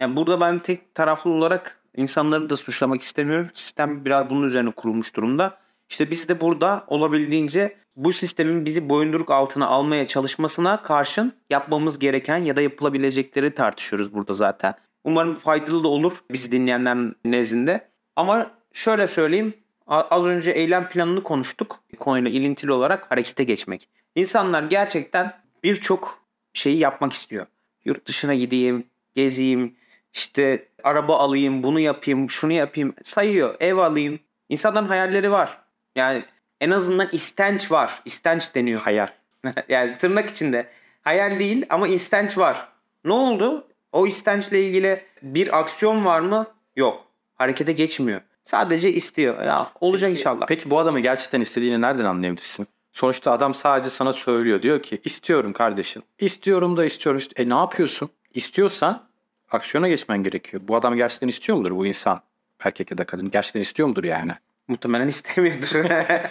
Yani 0.00 0.16
burada 0.16 0.40
ben 0.40 0.58
tek 0.58 0.94
taraflı 0.94 1.30
olarak 1.30 1.80
insanları 1.96 2.50
da 2.50 2.56
suçlamak 2.56 3.00
istemiyorum. 3.00 3.50
Sistem 3.54 4.04
biraz 4.04 4.30
bunun 4.30 4.46
üzerine 4.46 4.70
kurulmuş 4.70 5.16
durumda. 5.16 5.58
İşte 5.88 6.10
biz 6.10 6.28
de 6.28 6.40
burada 6.40 6.84
olabildiğince 6.86 7.76
bu 7.96 8.12
sistemin 8.12 8.64
bizi 8.64 8.88
boyunduruk 8.88 9.30
altına 9.30 9.66
almaya 9.66 10.06
çalışmasına 10.06 10.82
karşın 10.82 11.32
yapmamız 11.50 11.98
gereken 11.98 12.36
ya 12.36 12.56
da 12.56 12.60
yapılabilecekleri 12.60 13.54
tartışıyoruz 13.54 14.14
burada 14.14 14.32
zaten. 14.32 14.74
Umarım 15.04 15.34
faydalı 15.34 15.84
da 15.84 15.88
olur 15.88 16.12
bizi 16.30 16.52
dinleyenler 16.52 16.96
nezdinde. 17.24 17.88
Ama 18.16 18.50
şöyle 18.72 19.06
söyleyeyim. 19.06 19.54
Az 19.86 20.24
önce 20.24 20.50
eylem 20.50 20.88
planını 20.88 21.22
konuştuk. 21.22 21.80
Konuyla 21.98 22.30
ilintili 22.30 22.72
olarak 22.72 23.10
harekete 23.10 23.44
geçmek. 23.44 23.88
İnsanlar 24.14 24.62
gerçekten 24.62 25.32
birçok 25.64 26.22
şeyi 26.52 26.78
yapmak 26.78 27.12
istiyor. 27.12 27.46
Yurt 27.84 28.06
dışına 28.06 28.34
gideyim, 28.34 28.86
gezeyim, 29.14 29.76
işte 30.16 30.68
araba 30.84 31.18
alayım, 31.18 31.62
bunu 31.62 31.80
yapayım, 31.80 32.30
şunu 32.30 32.52
yapayım. 32.52 32.94
Sayıyor, 33.02 33.54
ev 33.60 33.76
alayım. 33.76 34.20
İnsanların 34.48 34.88
hayalleri 34.88 35.30
var. 35.30 35.58
Yani 35.96 36.24
en 36.60 36.70
azından 36.70 37.08
istenç 37.12 37.72
var. 37.72 38.02
İstenç 38.04 38.54
deniyor 38.54 38.80
hayal. 38.80 39.08
yani 39.68 39.98
tırnak 39.98 40.30
içinde. 40.30 40.66
Hayal 41.02 41.38
değil 41.40 41.66
ama 41.70 41.88
istenç 41.88 42.38
var. 42.38 42.68
Ne 43.04 43.12
oldu? 43.12 43.66
O 43.92 44.06
istençle 44.06 44.60
ilgili 44.66 45.00
bir 45.22 45.58
aksiyon 45.60 46.04
var 46.04 46.20
mı? 46.20 46.46
Yok. 46.76 47.04
Harekete 47.34 47.72
geçmiyor. 47.72 48.20
Sadece 48.44 48.92
istiyor. 48.92 49.42
Ya 49.42 49.72
olacak 49.80 50.10
inşallah. 50.10 50.46
Peki 50.46 50.70
bu 50.70 50.78
adamı 50.78 51.00
gerçekten 51.00 51.40
istediğini 51.40 51.80
nereden 51.80 52.04
anlayabilirsin? 52.04 52.66
Sonuçta 52.92 53.32
adam 53.32 53.54
sadece 53.54 53.90
sana 53.90 54.12
söylüyor. 54.12 54.62
Diyor 54.62 54.82
ki 54.82 55.00
istiyorum 55.04 55.52
kardeşim. 55.52 56.02
İstiyorum 56.18 56.76
da 56.76 56.84
istiyorum. 56.84 57.18
İst- 57.18 57.40
E 57.40 57.48
ne 57.48 57.54
yapıyorsun? 57.54 58.10
İstiyorsan 58.34 59.06
aksiyona 59.50 59.88
geçmen 59.88 60.22
gerekiyor. 60.22 60.62
Bu 60.68 60.76
adam 60.76 60.96
gerçekten 60.96 61.28
istiyor 61.28 61.58
mudur 61.58 61.70
bu 61.70 61.86
insan? 61.86 62.20
Erkek 62.60 62.90
ya 62.90 62.98
da 62.98 63.04
kadın 63.04 63.30
gerçekten 63.30 63.60
istiyor 63.60 63.88
mudur 63.88 64.04
yani? 64.04 64.32
Muhtemelen 64.68 65.08
istemiyordur. 65.08 65.84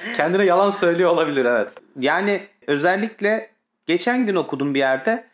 Kendine 0.18 0.46
yalan 0.46 0.70
söylüyor 0.70 1.10
olabilir 1.10 1.46
evet. 1.46 1.70
Yani 2.00 2.42
özellikle 2.68 3.50
geçen 3.86 4.26
gün 4.26 4.36
okudum 4.36 4.74
bir 4.74 4.80
yerde 4.80 5.28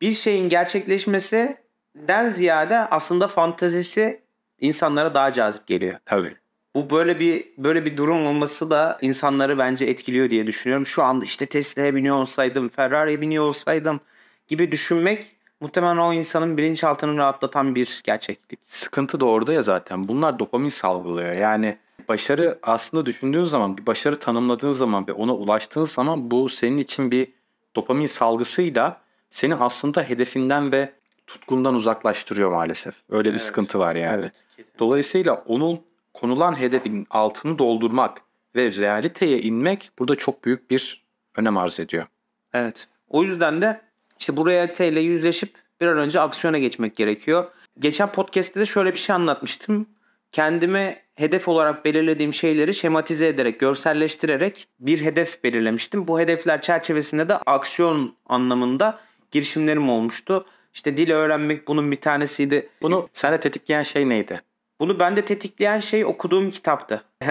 bir 0.00 0.14
şeyin 0.14 0.48
gerçekleşmesinden 0.48 2.30
ziyade 2.30 2.78
aslında 2.78 3.28
fantazisi 3.28 4.20
insanlara 4.60 5.14
daha 5.14 5.32
cazip 5.32 5.66
geliyor. 5.66 5.98
Tabii. 6.04 6.36
Bu 6.74 6.90
böyle 6.90 7.20
bir 7.20 7.44
böyle 7.58 7.84
bir 7.84 7.96
durum 7.96 8.26
olması 8.26 8.70
da 8.70 8.98
insanları 9.02 9.58
bence 9.58 9.86
etkiliyor 9.86 10.30
diye 10.30 10.46
düşünüyorum. 10.46 10.86
Şu 10.86 11.02
anda 11.02 11.24
işte 11.24 11.46
Tesla'ya 11.46 11.94
biniyor 11.94 12.16
olsaydım, 12.16 12.68
Ferrari'ye 12.68 13.20
biniyor 13.20 13.44
olsaydım 13.44 14.00
gibi 14.48 14.72
düşünmek 14.72 15.36
muhtemelen 15.60 15.96
o 15.96 16.12
insanın 16.12 16.56
bilinçaltını 16.56 17.16
rahatlatan 17.16 17.74
bir 17.74 18.00
gerçeklik. 18.04 18.60
Sıkıntı 18.64 19.20
da 19.20 19.24
orada 19.26 19.52
ya 19.52 19.62
zaten. 19.62 20.08
Bunlar 20.08 20.38
dopamin 20.38 20.68
salgılıyor. 20.68 21.32
Yani 21.32 21.78
başarı 22.08 22.58
aslında 22.62 23.06
düşündüğün 23.06 23.44
zaman, 23.44 23.78
bir 23.78 23.86
başarı 23.86 24.18
tanımladığın 24.18 24.72
zaman 24.72 25.06
ve 25.06 25.12
ona 25.12 25.34
ulaştığın 25.34 25.84
zaman 25.84 26.30
bu 26.30 26.48
senin 26.48 26.78
için 26.78 27.10
bir 27.10 27.32
dopamin 27.76 28.06
salgısıyla 28.06 29.00
seni 29.30 29.54
aslında 29.54 30.02
hedefinden 30.02 30.72
ve 30.72 30.92
tutkundan 31.26 31.74
uzaklaştırıyor 31.74 32.50
maalesef. 32.50 32.94
Öyle 33.10 33.28
bir 33.28 33.30
Evet. 33.34 33.42
sıkıntı 33.42 33.78
var 33.78 33.96
yani. 33.96 34.20
Evet. 34.20 34.32
Dolayısıyla 34.78 35.34
onun 35.46 35.80
konulan 36.14 36.58
hedefin 36.58 37.06
altını 37.10 37.58
doldurmak 37.58 38.20
ve 38.56 38.72
realiteye 38.72 39.40
inmek 39.40 39.90
burada 39.98 40.14
çok 40.14 40.44
büyük 40.44 40.70
bir 40.70 41.04
önem 41.36 41.56
arz 41.58 41.80
ediyor. 41.80 42.06
Evet. 42.54 42.88
O 43.08 43.22
yüzden 43.22 43.62
de 43.62 43.80
işte 44.20 44.36
bu 44.36 44.46
realiteyle 44.46 45.00
yüzleşip 45.00 45.54
bir 45.80 45.86
an 45.86 45.98
önce 45.98 46.20
aksiyona 46.20 46.58
geçmek 46.58 46.96
gerekiyor. 46.96 47.44
Geçen 47.78 48.12
podcast'te 48.12 48.60
de 48.60 48.66
şöyle 48.66 48.92
bir 48.92 48.98
şey 48.98 49.16
anlatmıştım. 49.16 49.86
Kendime 50.32 51.02
hedef 51.14 51.48
olarak 51.48 51.84
belirlediğim 51.84 52.34
şeyleri 52.34 52.74
şematize 52.74 53.28
ederek, 53.28 53.60
görselleştirerek 53.60 54.68
bir 54.80 55.04
hedef 55.04 55.44
belirlemiştim. 55.44 56.08
Bu 56.08 56.20
hedefler 56.20 56.62
çerçevesinde 56.62 57.28
de 57.28 57.36
aksiyon 57.36 58.14
anlamında 58.26 58.98
girişimlerim 59.30 59.88
olmuştu. 59.88 60.46
İşte 60.74 60.96
dil 60.96 61.10
öğrenmek 61.10 61.68
bunun 61.68 61.92
bir 61.92 61.96
tanesiydi. 61.96 62.68
Bunu 62.82 63.08
sende 63.12 63.40
tetikleyen 63.40 63.82
şey 63.82 64.08
neydi? 64.08 64.42
Bunu 64.80 65.00
bende 65.00 65.24
tetikleyen 65.24 65.80
şey 65.80 66.04
okuduğum 66.04 66.50
kitaptı. 66.50 67.04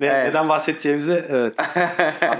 Ne, 0.00 0.06
Evet. 0.06 0.26
Neden 0.28 0.48
bahsedeceğimizi 0.48 1.24
evet. 1.28 1.54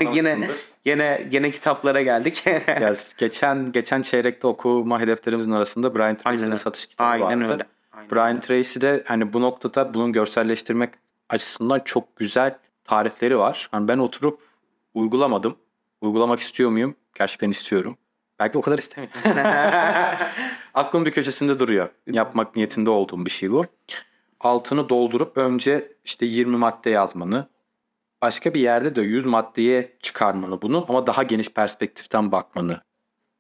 yine 0.14 0.38
yine 0.84 1.28
yine 1.30 1.50
kitaplara 1.50 2.02
geldik. 2.02 2.44
ya, 2.80 2.92
geçen 3.18 3.72
geçen 3.72 4.02
çeyrekte 4.02 4.46
okuma 4.46 5.00
hedeflerimizin 5.00 5.52
arasında 5.52 5.94
Brian 5.94 6.16
Tracy'nin 6.16 6.54
satış 6.54 6.86
kitabı 6.86 7.08
Aynen 7.08 7.42
vardı. 7.42 7.52
öyle. 7.52 7.64
Aynen. 7.92 8.10
Brian 8.10 8.40
Tracy 8.40 8.80
de 8.80 9.02
hani 9.06 9.32
bu 9.32 9.40
noktada 9.40 9.94
bunun 9.94 10.12
görselleştirmek 10.12 10.90
açısından 11.28 11.80
çok 11.80 12.16
güzel 12.16 12.54
tarifleri 12.84 13.38
var. 13.38 13.68
Hani 13.72 13.88
ben 13.88 13.98
oturup 13.98 14.40
uygulamadım. 14.94 15.56
Uygulamak 16.00 16.40
istiyor 16.40 16.70
muyum? 16.70 16.96
Gerçekten 17.14 17.50
istiyorum. 17.50 17.96
Belki 18.38 18.58
o 18.58 18.60
kadar 18.60 18.78
istemiyorum. 18.78 19.20
Aklım 20.74 21.06
bir 21.06 21.10
köşesinde 21.10 21.58
duruyor. 21.58 21.88
Yapmak 22.06 22.56
niyetinde 22.56 22.90
olduğum 22.90 23.26
bir 23.26 23.30
şey 23.30 23.50
bu. 23.52 23.66
Altını 24.44 24.88
doldurup 24.88 25.36
önce 25.36 25.92
işte 26.04 26.26
20 26.26 26.56
madde 26.56 26.90
yazmanı, 26.90 27.48
başka 28.22 28.54
bir 28.54 28.60
yerde 28.60 28.96
de 28.96 29.02
100 29.02 29.26
maddeye 29.26 29.96
çıkarmanı 30.02 30.62
bunu 30.62 30.86
ama 30.88 31.06
daha 31.06 31.22
geniş 31.22 31.48
perspektiften 31.48 32.32
bakmanı 32.32 32.80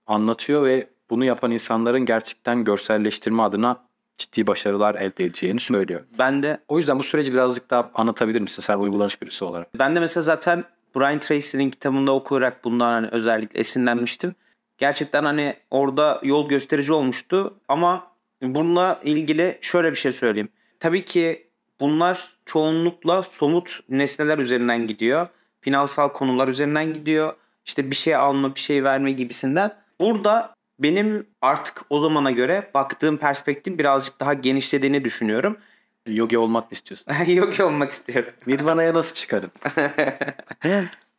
anlatıyor 0.06 0.64
ve 0.64 0.88
bunu 1.10 1.24
yapan 1.24 1.50
insanların 1.50 2.04
gerçekten 2.04 2.64
görselleştirme 2.64 3.42
adına 3.42 3.84
ciddi 4.18 4.46
başarılar 4.46 4.94
elde 4.94 5.24
edeceğini 5.24 5.60
söylüyor. 5.60 6.00
ben 6.18 6.42
de 6.42 6.58
O 6.68 6.78
yüzden 6.78 6.98
bu 6.98 7.02
süreci 7.02 7.32
birazcık 7.32 7.70
daha 7.70 7.90
anlatabilir 7.94 8.40
misin 8.40 8.62
sen 8.62 8.78
uygulanış 8.78 9.22
birisi 9.22 9.44
olarak? 9.44 9.78
Ben 9.78 9.96
de 9.96 10.00
mesela 10.00 10.22
zaten 10.22 10.64
Brian 10.96 11.18
Tracy'nin 11.18 11.70
kitabında 11.70 12.14
okuyarak 12.14 12.64
bundan 12.64 12.92
hani 12.92 13.08
özellikle 13.12 13.60
esinlenmiştim. 13.60 14.34
Gerçekten 14.78 15.24
hani 15.24 15.56
orada 15.70 16.20
yol 16.22 16.48
gösterici 16.48 16.92
olmuştu 16.92 17.54
ama 17.68 18.06
bununla 18.42 19.00
ilgili 19.04 19.58
şöyle 19.60 19.90
bir 19.90 19.96
şey 19.96 20.12
söyleyeyim. 20.12 20.48
Tabii 20.84 21.04
ki 21.04 21.46
bunlar 21.80 22.32
çoğunlukla 22.46 23.22
somut 23.22 23.80
nesneler 23.88 24.38
üzerinden 24.38 24.86
gidiyor. 24.86 25.28
Finansal 25.60 26.08
konular 26.08 26.48
üzerinden 26.48 26.94
gidiyor. 26.94 27.34
İşte 27.66 27.90
bir 27.90 27.96
şey 27.96 28.14
alma, 28.14 28.54
bir 28.54 28.60
şey 28.60 28.84
verme 28.84 29.12
gibisinden. 29.12 29.74
Burada 30.00 30.54
benim 30.78 31.26
artık 31.42 31.82
o 31.90 31.98
zamana 32.00 32.30
göre 32.30 32.70
baktığım 32.74 33.16
perspektif 33.16 33.78
birazcık 33.78 34.20
daha 34.20 34.34
genişlediğini 34.34 35.04
düşünüyorum. 35.04 35.56
Yogi 36.08 36.38
olmak 36.38 36.64
mı 36.64 36.68
istiyorsun? 36.70 37.12
Yok 37.32 37.60
olmak 37.60 37.90
istiyorum. 37.90 38.32
Nirvana'ya 38.46 38.94
nasıl 38.94 39.14
çıkarım? 39.14 39.50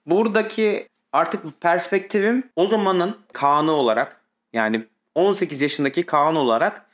Buradaki 0.06 0.88
artık 1.14 1.62
perspektifim 1.62 2.50
o 2.56 2.68
zamanın 2.68 3.18
Kaan'ı 3.34 3.72
olarak 3.72 4.22
yani 4.54 4.86
18 5.16 5.62
yaşındaki 5.62 6.06
Kaan 6.06 6.36
olarak 6.36 6.86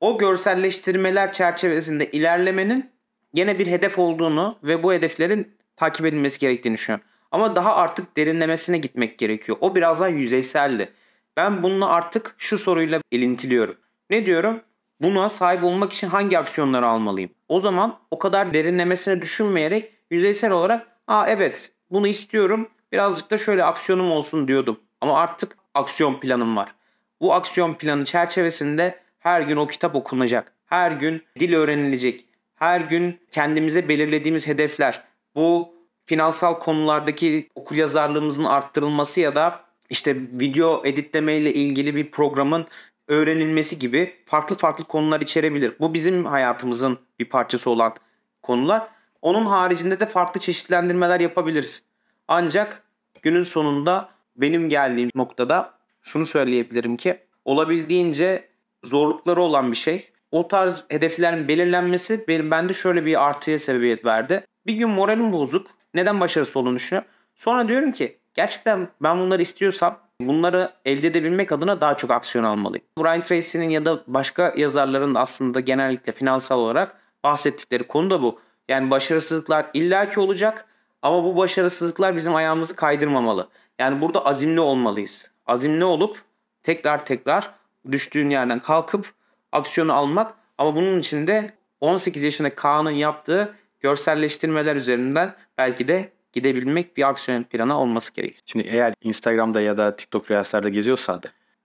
o 0.00 0.18
görselleştirmeler 0.18 1.32
çerçevesinde 1.32 2.10
ilerlemenin 2.10 2.90
yine 3.34 3.58
bir 3.58 3.66
hedef 3.66 3.98
olduğunu 3.98 4.58
ve 4.62 4.82
bu 4.82 4.92
hedeflerin 4.92 5.56
takip 5.76 6.06
edilmesi 6.06 6.38
gerektiğini 6.38 6.74
düşünüyorum. 6.74 7.06
Ama 7.30 7.56
daha 7.56 7.76
artık 7.76 8.16
derinlemesine 8.16 8.78
gitmek 8.78 9.18
gerekiyor. 9.18 9.58
O 9.60 9.74
biraz 9.74 10.00
daha 10.00 10.08
yüzeyseldi. 10.08 10.92
Ben 11.36 11.62
bunu 11.62 11.92
artık 11.92 12.34
şu 12.38 12.58
soruyla 12.58 13.00
ilintiliyorum. 13.10 13.76
Ne 14.10 14.26
diyorum? 14.26 14.60
Buna 15.00 15.28
sahip 15.28 15.64
olmak 15.64 15.92
için 15.92 16.08
hangi 16.08 16.38
aksiyonları 16.38 16.86
almalıyım? 16.86 17.30
O 17.48 17.60
zaman 17.60 17.98
o 18.10 18.18
kadar 18.18 18.54
derinlemesine 18.54 19.22
düşünmeyerek 19.22 19.92
yüzeysel 20.10 20.50
olarak 20.50 20.86
aa 21.06 21.26
evet 21.28 21.72
bunu 21.90 22.06
istiyorum 22.06 22.68
birazcık 22.92 23.30
da 23.30 23.38
şöyle 23.38 23.64
aksiyonum 23.64 24.10
olsun 24.10 24.48
diyordum. 24.48 24.80
Ama 25.00 25.20
artık 25.20 25.56
aksiyon 25.74 26.20
planım 26.20 26.56
var. 26.56 26.74
Bu 27.20 27.34
aksiyon 27.34 27.74
planı 27.74 28.04
çerçevesinde 28.04 28.98
her 29.26 29.40
gün 29.40 29.56
o 29.56 29.66
kitap 29.66 29.94
okunacak. 29.94 30.52
Her 30.66 30.92
gün 30.92 31.22
dil 31.38 31.54
öğrenilecek. 31.54 32.24
Her 32.56 32.80
gün 32.80 33.20
kendimize 33.32 33.88
belirlediğimiz 33.88 34.46
hedefler. 34.46 35.02
Bu 35.34 35.74
finansal 36.04 36.54
konulardaki 36.58 37.48
okuryazarlığımızın 37.54 38.44
arttırılması 38.44 39.20
ya 39.20 39.34
da 39.34 39.60
işte 39.90 40.16
video 40.16 40.82
editleme 40.84 41.34
ile 41.34 41.54
ilgili 41.54 41.94
bir 41.94 42.10
programın 42.10 42.66
öğrenilmesi 43.08 43.78
gibi 43.78 44.14
farklı 44.26 44.56
farklı 44.56 44.84
konular 44.84 45.20
içerebilir. 45.20 45.72
Bu 45.80 45.94
bizim 45.94 46.24
hayatımızın 46.24 46.98
bir 47.18 47.28
parçası 47.28 47.70
olan 47.70 47.94
konular. 48.42 48.88
Onun 49.22 49.46
haricinde 49.46 50.00
de 50.00 50.06
farklı 50.06 50.40
çeşitlendirmeler 50.40 51.20
yapabiliriz. 51.20 51.82
Ancak 52.28 52.82
günün 53.22 53.42
sonunda 53.42 54.08
benim 54.36 54.68
geldiğim 54.68 55.10
noktada 55.14 55.74
şunu 56.02 56.26
söyleyebilirim 56.26 56.96
ki 56.96 57.18
olabildiğince 57.44 58.55
zorlukları 58.84 59.42
olan 59.42 59.70
bir 59.70 59.76
şey. 59.76 60.10
O 60.30 60.48
tarz 60.48 60.84
hedeflerin 60.88 61.48
belirlenmesi 61.48 62.24
benim 62.28 62.50
bende 62.50 62.72
şöyle 62.72 63.04
bir 63.04 63.24
artıya 63.24 63.58
sebebiyet 63.58 64.04
verdi. 64.04 64.44
Bir 64.66 64.72
gün 64.72 64.88
moralim 64.88 65.32
bozuk. 65.32 65.66
Neden 65.94 66.20
başarısız 66.20 66.56
olduğunu 66.56 66.74
düşünüyorum. 66.74 67.08
Sonra 67.34 67.68
diyorum 67.68 67.92
ki 67.92 68.18
gerçekten 68.34 68.88
ben 69.02 69.18
bunları 69.18 69.42
istiyorsam 69.42 69.98
bunları 70.20 70.72
elde 70.84 71.06
edebilmek 71.06 71.52
adına 71.52 71.80
daha 71.80 71.96
çok 71.96 72.10
aksiyon 72.10 72.44
almalıyım. 72.44 72.86
Brian 72.98 73.22
Tracy'nin 73.22 73.70
ya 73.70 73.84
da 73.84 74.02
başka 74.06 74.54
yazarların 74.56 75.14
da 75.14 75.20
aslında 75.20 75.60
genellikle 75.60 76.12
finansal 76.12 76.58
olarak 76.58 77.00
bahsettikleri 77.24 77.84
konu 77.86 78.10
da 78.10 78.22
bu. 78.22 78.40
Yani 78.68 78.90
başarısızlıklar 78.90 79.66
illaki 79.74 80.20
olacak 80.20 80.66
ama 81.02 81.24
bu 81.24 81.36
başarısızlıklar 81.36 82.16
bizim 82.16 82.34
ayağımızı 82.34 82.76
kaydırmamalı. 82.76 83.48
Yani 83.78 84.00
burada 84.00 84.26
azimli 84.26 84.60
olmalıyız. 84.60 85.30
Azimli 85.46 85.84
olup 85.84 86.22
tekrar 86.62 87.04
tekrar 87.04 87.50
düştüğün 87.92 88.30
yerden 88.30 88.60
kalkıp 88.60 89.12
aksiyonu 89.52 89.92
almak 89.92 90.34
ama 90.58 90.76
bunun 90.76 91.00
için 91.00 91.26
de 91.26 91.52
18 91.80 92.22
yaşında 92.22 92.54
Kaan'ın 92.54 92.90
yaptığı 92.90 93.54
görselleştirmeler 93.80 94.76
üzerinden 94.76 95.34
belki 95.58 95.88
de 95.88 96.12
gidebilmek 96.32 96.96
bir 96.96 97.08
aksiyon 97.08 97.42
planı 97.42 97.80
olması 97.80 98.14
gerekir. 98.14 98.40
Şimdi 98.46 98.66
eğer 98.68 98.94
Instagram'da 99.02 99.60
ya 99.60 99.76
da 99.76 99.96
TikTok 99.96 100.30
Reels'lerde 100.30 100.70
geziyorsan 100.70 101.22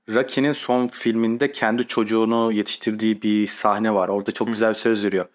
Rocky'nin 0.10 0.52
son 0.52 0.88
filminde 0.88 1.52
kendi 1.52 1.88
çocuğunu 1.88 2.52
yetiştirdiği 2.52 3.22
bir 3.22 3.48
sahne 3.48 3.94
var. 3.94 4.10
Orada 4.10 4.32
çok 4.32 4.48
güzel 4.48 4.70
bir 4.70 4.76
söz 4.76 5.06
veriyor. 5.06 5.26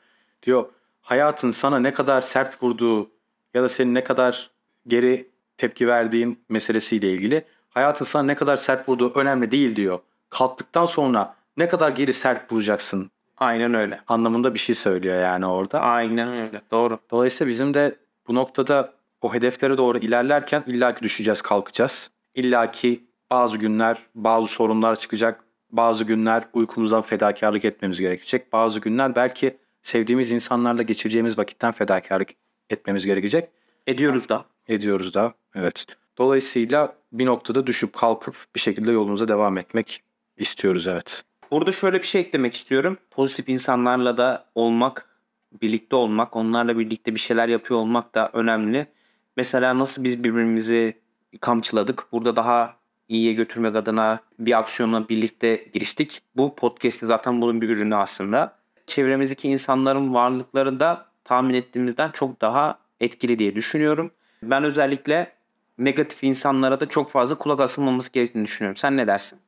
Diyor 0.43 0.67
hayatın 1.01 1.51
sana 1.51 1.79
ne 1.79 1.93
kadar 1.93 2.21
sert 2.21 2.63
vurduğu 2.63 3.11
ya 3.55 3.63
da 3.63 3.69
senin 3.69 3.95
ne 3.95 4.05
kadar 4.05 4.51
geri 4.87 5.31
tepki 5.57 5.89
verdiğin 5.89 6.45
meselesiyle 6.49 7.11
ilgili 7.11 7.45
hayatın 7.71 8.05
sana 8.05 8.23
ne 8.23 8.35
kadar 8.35 8.57
sert 8.57 8.89
vurduğu 8.89 9.13
önemli 9.15 9.51
değil 9.51 9.77
diyor. 9.77 9.99
Kalktıktan 10.31 10.87
sonra 10.87 11.35
ne 11.57 11.69
kadar 11.69 11.91
geri 11.91 12.13
sert 12.13 12.53
vuracaksın 12.53 13.11
Aynen 13.39 13.75
öyle. 13.75 14.01
anlamında 14.09 14.55
bir 14.55 14.59
şey 14.59 14.75
söylüyor 14.75 15.21
yani 15.21 15.47
orada. 15.47 15.81
Aynen 15.81 16.29
öyle. 16.29 16.63
Doğru. 16.71 16.99
Dolayısıyla 17.11 17.51
bizim 17.51 17.75
de 17.75 17.97
bu 18.29 18.35
noktada 18.35 18.93
o 19.21 19.35
hedeflere 19.35 19.79
doğru 19.79 19.99
ilerlerken 19.99 20.65
illaki 20.67 21.03
düşeceğiz, 21.03 21.43
kalkacağız. 21.43 22.11
İllaki 22.35 23.05
bazı 23.31 23.57
günler 23.57 24.03
bazı 24.15 24.49
sorunlar 24.49 24.97
çıkacak. 24.97 25.45
Bazı 25.71 26.05
günler 26.05 26.45
uykumuzdan 26.53 27.03
fedakarlık 27.03 27.65
etmemiz 27.65 28.01
gerekecek. 28.01 28.53
Bazı 28.53 28.81
günler 28.81 29.17
belki 29.17 29.57
sevdiğimiz 29.83 30.33
insanlarla 30.33 30.83
geçireceğimiz 30.83 31.39
vakitten 31.39 31.73
fedakarlık 31.73 32.29
etmemiz 32.71 33.07
gerekecek. 33.07 33.49
Ediyoruz 33.87 34.29
da. 34.29 34.45
Ediyoruz 34.69 35.15
da. 35.15 35.35
Evet. 35.55 35.87
Dolayısıyla 36.19 36.95
bir 37.13 37.27
noktada 37.27 37.67
düşüp 37.67 37.93
kalkıp 37.93 38.37
bir 38.55 38.61
şekilde 38.61 38.93
yolumuza 38.93 39.29
devam 39.29 39.59
etmek 39.59 40.03
istiyoruz 40.39 40.87
evet. 40.87 41.25
Burada 41.51 41.73
şöyle 41.73 41.99
bir 41.99 42.07
şey 42.07 42.21
eklemek 42.21 42.55
istiyorum. 42.55 42.99
Pozitif 43.11 43.49
insanlarla 43.49 44.17
da 44.17 44.45
olmak, 44.55 45.11
birlikte 45.63 45.97
olmak, 45.97 46.37
onlarla 46.37 46.79
birlikte 46.79 47.15
bir 47.15 47.21
şeyler 47.21 47.49
yapıyor 47.49 47.81
olmak 47.81 48.15
da 48.15 48.31
önemli. 48.33 48.87
Mesela 49.37 49.79
nasıl 49.79 50.05
biz 50.05 50.25
birbirimizi 50.25 51.01
kamçıladık. 51.41 52.07
Burada 52.13 52.37
daha 52.37 52.77
iyiye 53.09 53.33
götürmek 53.33 53.77
adına 53.77 54.21
bir 54.39 54.59
aksiyona 54.59 55.09
birlikte 55.09 55.67
giriştik. 55.73 56.23
Bu 56.37 56.55
podcast'te 56.55 57.07
zaten 57.07 57.43
bunun 57.43 57.61
bir 57.61 57.69
ürünü 57.69 57.97
aslında. 57.97 58.57
Çevremizdeki 58.87 59.49
insanların 59.49 60.15
varlıkları 60.15 60.81
da 60.81 61.07
tahmin 61.25 61.55
ettiğimizden 61.55 62.11
çok 62.11 62.41
daha 62.41 62.79
etkili 63.01 63.39
diye 63.39 63.55
düşünüyorum. 63.55 64.11
Ben 64.43 64.65
özellikle 64.65 65.33
negatif 65.79 66.25
insanlara 66.25 66.81
da 66.81 66.89
çok 66.89 67.11
fazla 67.11 67.39
kulak 67.39 67.61
asılmaması 67.61 68.13
gerektiğini 68.13 68.45
düşünüyorum. 68.45 68.77
Sen 68.77 68.97
ne 68.97 69.07
dersin? 69.07 69.39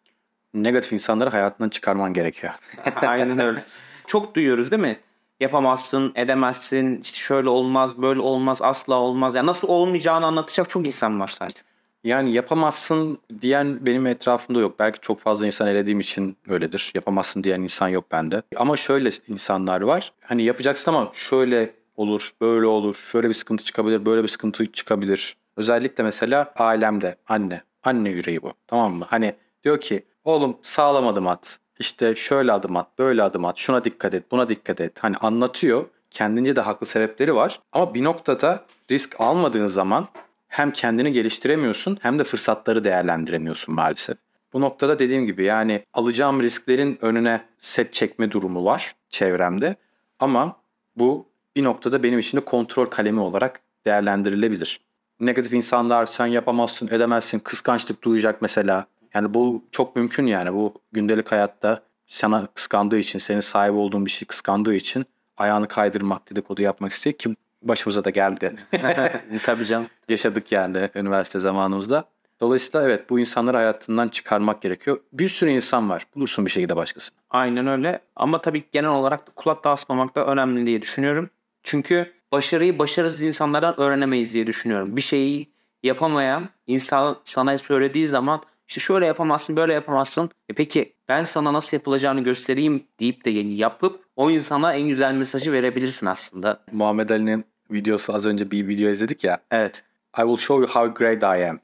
Negatif 0.55 0.93
insanları 0.93 1.31
hayatından 1.31 1.69
çıkarman 1.69 2.13
gerekiyor. 2.13 2.53
Aynen 2.97 3.39
öyle. 3.39 3.65
Çok 4.07 4.35
duyuyoruz 4.35 4.71
değil 4.71 4.83
mi? 4.83 4.99
yapamazsın, 5.41 6.13
edemezsin, 6.15 7.01
işte 7.03 7.19
şöyle 7.19 7.49
olmaz, 7.49 8.03
böyle 8.03 8.21
olmaz, 8.21 8.63
asla 8.63 8.95
olmaz. 8.95 9.35
Yani 9.35 9.47
nasıl 9.47 9.69
olmayacağını 9.69 10.27
anlatacak 10.27 10.71
çok 10.71 10.87
insan 10.87 11.21
var 11.21 11.29
sadece. 11.29 11.63
Yani 12.05 12.33
yapamazsın 12.33 13.19
diyen 13.41 13.87
benim 13.87 14.07
etrafımda 14.07 14.61
yok. 14.61 14.79
Belki 14.79 15.01
çok 15.01 15.21
fazla 15.21 15.47
insan 15.47 15.69
elediğim 15.69 16.01
için 16.01 16.37
öyledir. 16.49 16.93
Yapamazsın 16.95 17.45
diyen 17.45 17.61
insan 17.61 17.89
yok 17.89 18.05
bende. 18.13 18.43
Ama 18.57 18.77
şöyle 18.77 19.11
insanlar 19.29 19.81
var. 19.81 20.13
Hani 20.21 20.43
yapacaksın 20.43 20.91
ama 20.91 21.11
şöyle 21.13 21.71
olur, 21.97 22.33
böyle 22.41 22.67
olur, 22.67 23.07
şöyle 23.13 23.29
bir 23.29 23.35
sıkıntı 23.35 23.65
çıkabilir, 23.65 24.07
böyle 24.07 24.23
bir 24.23 24.29
sıkıntı 24.29 24.73
çıkabilir. 24.73 25.37
Özellikle 25.57 26.05
mesela 26.05 26.53
ailemde 26.57 27.17
anne, 27.29 27.63
anne 27.83 28.09
yüreği 28.09 28.43
bu. 28.43 28.53
Tamam 28.67 28.95
mı? 28.95 29.07
Hani 29.09 29.35
diyor 29.65 29.81
ki 29.81 30.05
oğlum 30.29 30.57
sağlam 30.63 31.07
adım 31.07 31.27
at. 31.27 31.59
İşte 31.79 32.17
şöyle 32.17 32.53
adım 32.53 32.77
at, 32.77 32.99
böyle 32.99 33.23
adım 33.23 33.45
at, 33.45 33.57
şuna 33.57 33.85
dikkat 33.85 34.15
et, 34.15 34.31
buna 34.31 34.49
dikkat 34.49 34.81
et. 34.81 34.93
Hani 34.99 35.17
anlatıyor. 35.17 35.87
Kendince 36.11 36.57
de 36.57 36.61
haklı 36.61 36.87
sebepleri 36.87 37.35
var. 37.35 37.61
Ama 37.73 37.95
bir 37.95 38.05
noktada 38.05 38.65
risk 38.91 39.21
almadığın 39.21 39.67
zaman 39.67 40.09
hem 40.49 40.73
kendini 40.73 41.13
geliştiremiyorsun 41.13 41.99
hem 42.03 42.19
de 42.19 42.25
fırsatları 42.25 42.85
değerlendiremiyorsun 42.85 43.75
maalesef. 43.75 44.17
Bu 44.53 44.61
noktada 44.61 44.99
dediğim 44.99 45.27
gibi 45.27 45.45
yani 45.45 45.85
alacağım 45.95 46.43
risklerin 46.43 46.99
önüne 47.03 47.41
set 47.59 47.93
çekme 47.93 48.33
durumu 48.33 48.65
var 48.65 48.95
çevremde. 49.11 49.77
Ama 50.19 50.57
bu 50.97 51.27
bir 51.57 51.65
noktada 51.65 52.03
benim 52.03 52.19
için 52.19 52.39
de 52.39 52.45
kontrol 52.45 52.87
kalemi 52.87 53.21
olarak 53.21 53.61
değerlendirilebilir. 53.87 54.81
Negatif 55.21 55.53
insanlar 55.53 56.07
sen 56.07 56.27
yapamazsın, 56.27 56.89
edemezsin, 56.89 57.39
kıskançlık 57.39 58.03
duyacak 58.03 58.43
mesela. 58.43 58.87
Yani 59.15 59.35
bu 59.35 59.65
çok 59.73 59.97
mümkün 59.97 60.27
yani 60.27 60.53
bu 60.53 60.75
gündelik 60.93 61.33
hayatta 61.33 61.83
sana 62.07 62.47
kıskandığı 62.47 62.99
için, 62.99 63.19
senin 63.19 63.41
sahip 63.41 63.75
olduğun 63.75 64.07
bir 64.07 64.11
şey 64.11 64.29
kıskandığı 64.29 64.75
için 64.75 65.07
ayağını 65.37 65.69
kaydırmak, 65.69 66.31
dedikodu 66.31 66.63
yapmak 66.63 66.93
istiyor 66.93 67.17
ki 67.17 67.37
başımıza 67.63 68.05
da 68.05 68.11
geldi. 68.11 68.57
Tabii 69.43 69.65
canım. 69.65 69.87
Yaşadık 70.09 70.53
yani 70.53 70.91
üniversite 70.95 71.41
zamanımızda. 71.41 72.05
Dolayısıyla 72.41 72.87
evet 72.87 73.11
bu 73.11 73.21
insanları 73.21 73.57
hayatından 73.57 74.09
çıkarmak 74.09 74.63
gerekiyor. 74.63 75.01
Bir 75.13 75.29
sürü 75.29 75.51
insan 75.51 75.91
var. 75.91 76.07
Bulursun 76.15 76.47
bir 76.47 76.51
şekilde 76.51 76.77
başkasını. 76.77 77.19
Aynen 77.31 77.67
öyle. 77.67 78.01
Ama 78.17 78.41
tabii 78.41 78.65
genel 78.73 78.91
olarak 78.91 79.27
da 79.27 79.31
kulak 79.37 79.65
da 79.65 79.71
asmamak 79.71 80.17
da 80.17 80.27
önemli 80.27 80.67
diye 80.67 80.83
düşünüyorum. 80.83 81.31
Çünkü 81.63 82.13
başarıyı 82.33 82.79
başarısız 82.79 83.23
insanlardan 83.23 83.81
öğrenemeyiz 83.81 84.35
diye 84.35 84.47
düşünüyorum. 84.47 84.97
Bir 84.97 85.01
şeyi 85.01 85.53
yapamayan 85.83 86.49
insan 86.67 87.17
sana 87.25 87.59
söylediği 87.59 88.07
zaman 88.07 88.43
işte 88.69 88.81
şöyle 88.81 89.07
yapamazsın 89.07 89.57
böyle 89.57 89.73
yapamazsın. 89.73 90.31
E 90.49 90.53
peki 90.53 90.93
ben 91.09 91.25
sana 91.25 91.53
nasıl 91.53 91.77
yapılacağını 91.77 92.21
göstereyim 92.21 92.85
deyip 93.01 93.25
de 93.25 93.31
yapıp 93.31 94.01
o 94.17 94.31
insana 94.31 94.75
en 94.75 94.89
güzel 94.89 95.15
mesajı 95.15 95.53
verebilirsin 95.53 96.07
aslında. 96.07 96.61
Muhammed 96.73 97.11
Ali'nin 97.11 97.45
videosu 97.71 98.15
az 98.15 98.27
önce 98.27 98.51
bir 98.51 98.69
video 98.69 98.91
izledik 98.91 99.25
ya. 99.25 99.39
Evet. 99.51 99.85
I 100.19 100.21
will 100.21 100.37
show 100.37 100.67
you 100.67 100.69
how 100.75 101.05
great 101.05 101.39
I 101.39 101.49
am. 101.49 101.61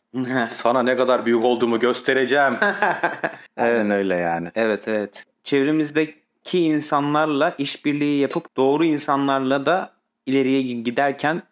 Sana 0.48 0.82
ne 0.82 0.96
kadar 0.96 1.26
büyük 1.26 1.44
olduğumu 1.44 1.80
göstereceğim. 1.80 2.56
Aynen 3.56 3.90
öyle 3.90 4.14
yani. 4.14 4.50
Evet 4.54 4.88
evet. 4.88 5.24
Çevremizdeki 5.42 6.64
insanlarla 6.64 7.54
işbirliği 7.58 8.20
yapıp 8.20 8.56
doğru 8.56 8.84
insanlarla 8.84 9.66
da 9.66 9.92
ileriye 10.26 10.62
giderken 10.62 11.42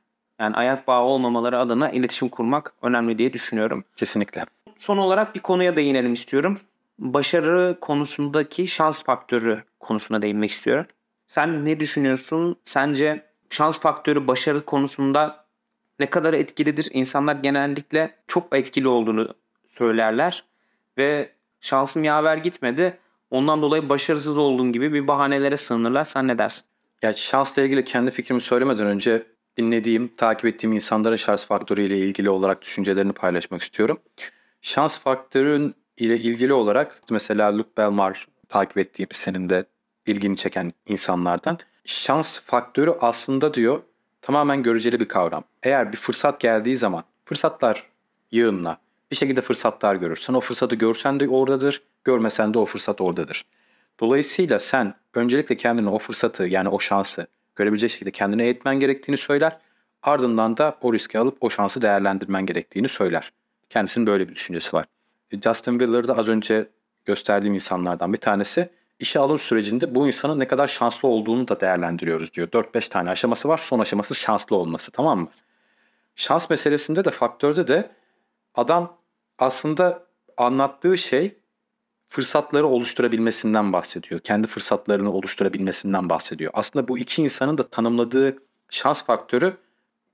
yani 0.40 0.56
ayak 0.56 0.88
bağı 0.88 1.02
olmamaları 1.02 1.58
adına 1.58 1.90
iletişim 1.90 2.28
kurmak 2.28 2.72
önemli 2.82 3.18
diye 3.18 3.32
düşünüyorum. 3.32 3.84
Kesinlikle. 3.96 4.44
Son 4.83 4.99
olarak 4.99 5.35
bir 5.35 5.40
konuya 5.40 5.77
değinelim 5.77 6.12
istiyorum. 6.12 6.61
Başarı 6.99 7.77
konusundaki 7.81 8.66
şans 8.68 9.05
faktörü 9.05 9.62
konusuna 9.81 10.23
değinmek 10.23 10.51
istiyorum. 10.51 10.87
Sen 11.27 11.64
ne 11.64 11.81
düşünüyorsun? 11.81 12.57
Sence 12.62 13.27
şans 13.51 13.81
faktörü 13.81 14.27
başarı 14.27 14.64
konusunda 14.64 15.45
ne 16.01 16.11
kadar 16.11 16.33
etkilidir? 16.35 16.88
İnsanlar 16.92 17.35
genellikle 17.35 18.14
çok 18.29 18.57
etkili 18.57 18.88
olduğunu 18.88 19.35
söylerler 19.68 20.45
ve 20.99 21.33
şansım 21.61 22.05
yaver 22.05 22.37
gitmedi. 22.37 22.99
Ondan 23.31 23.62
dolayı 23.62 23.88
başarısız 23.88 24.38
olduğum 24.38 24.73
gibi 24.73 24.92
bir 24.92 25.09
bahanelere 25.09 25.57
sığınırlar. 25.57 26.05
Sen 26.05 26.29
ne 26.29 26.38
dersin? 26.38 26.66
Ya 27.03 27.12
şansla 27.12 27.62
ilgili 27.62 27.85
kendi 27.85 28.11
fikrimi 28.11 28.40
söylemeden 28.40 28.87
önce 28.87 29.27
dinlediğim, 29.57 30.09
takip 30.16 30.47
ettiğim 30.47 30.73
insanların 30.73 31.16
şans 31.16 31.47
faktörü 31.47 31.83
ile 31.83 31.99
ilgili 31.99 32.31
olarak 32.31 32.62
düşüncelerini 32.62 33.12
paylaşmak 33.12 33.62
istiyorum. 33.62 33.99
Şans 34.64 34.98
faktörün 34.98 35.75
ile 35.96 36.18
ilgili 36.18 36.53
olarak 36.53 37.03
mesela 37.11 37.59
Luke 37.59 37.70
Belmar 37.77 38.29
takip 38.48 38.79
ettiğim 38.79 39.09
senin 39.11 39.48
de 39.48 39.64
ilgini 40.07 40.37
çeken 40.37 40.72
insanlardan. 40.87 41.59
Şans 41.85 42.40
faktörü 42.40 42.94
aslında 43.01 43.55
diyor 43.55 43.83
tamamen 44.20 44.62
göreceli 44.62 45.01
bir 45.01 45.09
kavram. 45.09 45.44
Eğer 45.62 45.92
bir 45.92 45.96
fırsat 45.96 46.40
geldiği 46.40 46.77
zaman 46.77 47.05
fırsatlar 47.25 47.87
yığınla 48.31 48.79
bir 49.11 49.16
şekilde 49.16 49.40
fırsatlar 49.40 49.94
görürsen 49.94 50.35
o 50.35 50.40
fırsatı 50.40 50.77
görsen 50.77 51.20
de 51.20 51.29
oradadır, 51.29 51.83
görmesen 52.05 52.55
de 52.55 52.59
o 52.59 52.66
fırsat 52.66 53.01
oradadır. 53.01 53.44
Dolayısıyla 54.01 54.59
sen 54.59 54.94
öncelikle 55.14 55.57
kendine 55.57 55.88
o 55.88 55.98
fırsatı 55.98 56.46
yani 56.46 56.68
o 56.68 56.81
şansı 56.81 57.27
görebilecek 57.57 57.90
şekilde 57.90 58.11
kendine 58.11 58.44
eğitmen 58.44 58.81
gerektiğini 58.81 59.16
söyler. 59.16 59.59
Ardından 60.03 60.57
da 60.57 60.79
o 60.81 60.92
riski 60.92 61.18
alıp 61.18 61.38
o 61.40 61.51
şansı 61.51 61.83
değerlendirmen 61.83 62.46
gerektiğini 62.46 62.88
söyler. 62.88 63.33
Kendisinin 63.72 64.06
böyle 64.06 64.28
bir 64.28 64.35
düşüncesi 64.35 64.76
var. 64.76 64.87
Justin 65.44 65.78
Wheeler 65.78 66.08
da 66.08 66.18
az 66.18 66.28
önce 66.28 66.68
gösterdiğim 67.04 67.54
insanlardan 67.54 68.12
bir 68.12 68.18
tanesi. 68.18 68.70
İşe 68.98 69.20
alım 69.20 69.38
sürecinde 69.38 69.94
bu 69.94 70.06
insanın 70.06 70.38
ne 70.38 70.46
kadar 70.46 70.68
şanslı 70.68 71.08
olduğunu 71.08 71.48
da 71.48 71.61
değerlendiriyoruz 71.61 72.35
diyor. 72.35 72.48
4-5 72.48 72.88
tane 72.88 73.11
aşaması 73.11 73.48
var. 73.48 73.58
Son 73.58 73.78
aşaması 73.78 74.14
şanslı 74.14 74.56
olması 74.56 74.90
tamam 74.90 75.18
mı? 75.18 75.28
Şans 76.16 76.50
meselesinde 76.50 77.04
de 77.04 77.11
faktörde 77.11 77.68
de 77.68 77.90
adam 78.54 78.96
aslında 79.38 80.06
anlattığı 80.37 80.98
şey 80.98 81.38
fırsatları 82.08 82.66
oluşturabilmesinden 82.66 83.72
bahsediyor. 83.72 84.20
Kendi 84.20 84.46
fırsatlarını 84.46 85.12
oluşturabilmesinden 85.12 86.08
bahsediyor. 86.08 86.50
Aslında 86.54 86.88
bu 86.88 86.98
iki 86.98 87.22
insanın 87.22 87.58
da 87.58 87.68
tanımladığı 87.68 88.38
şans 88.70 89.04
faktörü 89.04 89.56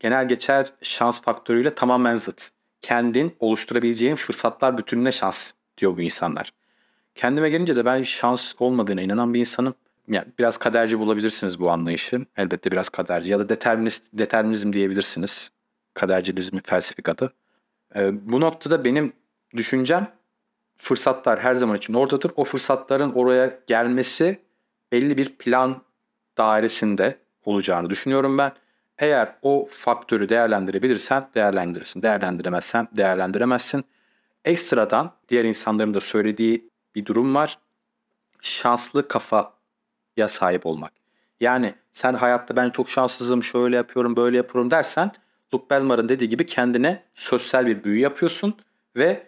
genel 0.00 0.28
geçer 0.28 0.72
şans 0.82 1.22
faktörüyle 1.22 1.74
tamamen 1.74 2.16
zıt. 2.16 2.57
Kendin 2.82 3.36
oluşturabileceğin 3.40 4.14
fırsatlar 4.14 4.78
bütününe 4.78 5.12
şans 5.12 5.52
diyor 5.78 5.96
bu 5.96 6.00
insanlar. 6.00 6.52
Kendime 7.14 7.50
gelince 7.50 7.76
de 7.76 7.84
ben 7.84 8.02
şans 8.02 8.54
olmadığına 8.58 9.02
inanan 9.02 9.34
bir 9.34 9.40
insanım. 9.40 9.74
Yani 10.08 10.26
biraz 10.38 10.58
kaderci 10.58 10.98
bulabilirsiniz 10.98 11.60
bu 11.60 11.70
anlayışı. 11.70 12.26
Elbette 12.36 12.72
biraz 12.72 12.88
kaderci 12.88 13.32
ya 13.32 13.38
da 13.38 13.48
determinist, 13.48 14.04
determinizm 14.12 14.72
diyebilirsiniz. 14.72 15.52
Kadercilizmin 15.94 16.60
felsefik 16.64 17.08
adı. 17.08 17.32
Ee, 17.96 18.30
bu 18.32 18.40
noktada 18.40 18.84
benim 18.84 19.12
düşüncem 19.56 20.08
fırsatlar 20.76 21.40
her 21.40 21.54
zaman 21.54 21.76
için 21.76 21.94
oradadır. 21.94 22.32
O 22.36 22.44
fırsatların 22.44 23.12
oraya 23.12 23.58
gelmesi 23.66 24.40
belli 24.92 25.16
bir 25.16 25.36
plan 25.36 25.82
dairesinde 26.38 27.18
olacağını 27.44 27.90
düşünüyorum 27.90 28.38
ben. 28.38 28.52
Eğer 28.98 29.34
o 29.42 29.68
faktörü 29.70 30.28
değerlendirebilirsen 30.28 31.28
değerlendirirsin. 31.34 32.02
Değerlendiremezsen 32.02 32.88
değerlendiremezsin. 32.92 33.84
Ekstradan 34.44 35.12
diğer 35.28 35.44
insanların 35.44 35.94
da 35.94 36.00
söylediği 36.00 36.70
bir 36.94 37.06
durum 37.06 37.34
var. 37.34 37.58
Şanslı 38.40 39.08
kafaya 39.08 40.28
sahip 40.28 40.66
olmak. 40.66 40.92
Yani 41.40 41.74
sen 41.92 42.14
hayatta 42.14 42.56
ben 42.56 42.70
çok 42.70 42.90
şanssızım, 42.90 43.42
şöyle 43.42 43.76
yapıyorum, 43.76 44.16
böyle 44.16 44.36
yapıyorum 44.36 44.70
dersen 44.70 45.12
Luke 45.54 45.70
Belmar'ın 45.70 46.08
dediği 46.08 46.28
gibi 46.28 46.46
kendine 46.46 47.02
sosyal 47.14 47.66
bir 47.66 47.84
büyü 47.84 48.00
yapıyorsun 48.00 48.56
ve 48.96 49.26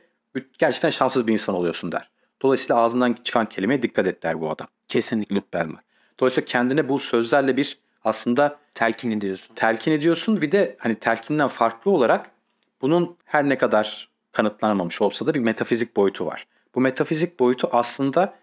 gerçekten 0.59 0.91
şanssız 0.91 1.27
bir 1.27 1.33
insan 1.33 1.55
oluyorsun 1.55 1.93
der. 1.93 2.11
Dolayısıyla 2.43 2.83
ağzından 2.83 3.17
çıkan 3.25 3.49
kelimeye 3.49 3.83
dikkat 3.83 4.07
et 4.07 4.23
der 4.23 4.41
bu 4.41 4.51
adam. 4.51 4.67
Kesinlikle. 4.89 5.37
Luke 5.37 5.47
Belmar. 5.53 5.83
Dolayısıyla 6.21 6.45
kendine 6.45 6.89
bu 6.89 6.99
sözlerle 6.99 7.57
bir 7.57 7.79
aslında 8.05 8.59
telkin 8.75 9.11
ediyorsun. 9.11 9.55
Telkin 9.55 9.93
ediyorsun. 9.93 10.43
Bir 10.43 10.53
de 10.53 10.77
hani 10.79 10.95
telkinden 10.95 11.49
farklı 11.49 11.91
olarak 11.91 12.31
bunun 12.83 13.17
her 13.25 13.49
ne 13.49 13.59
kadar 13.59 14.09
kanıtlanamamış 14.33 15.03
olsa 15.03 15.27
da 15.27 15.35
bir 15.35 15.41
metafizik 15.41 15.97
boyutu 15.97 16.27
var. 16.27 16.47
Bu 16.75 16.81
metafizik 16.81 17.41
boyutu 17.41 17.69
aslında 17.73 18.35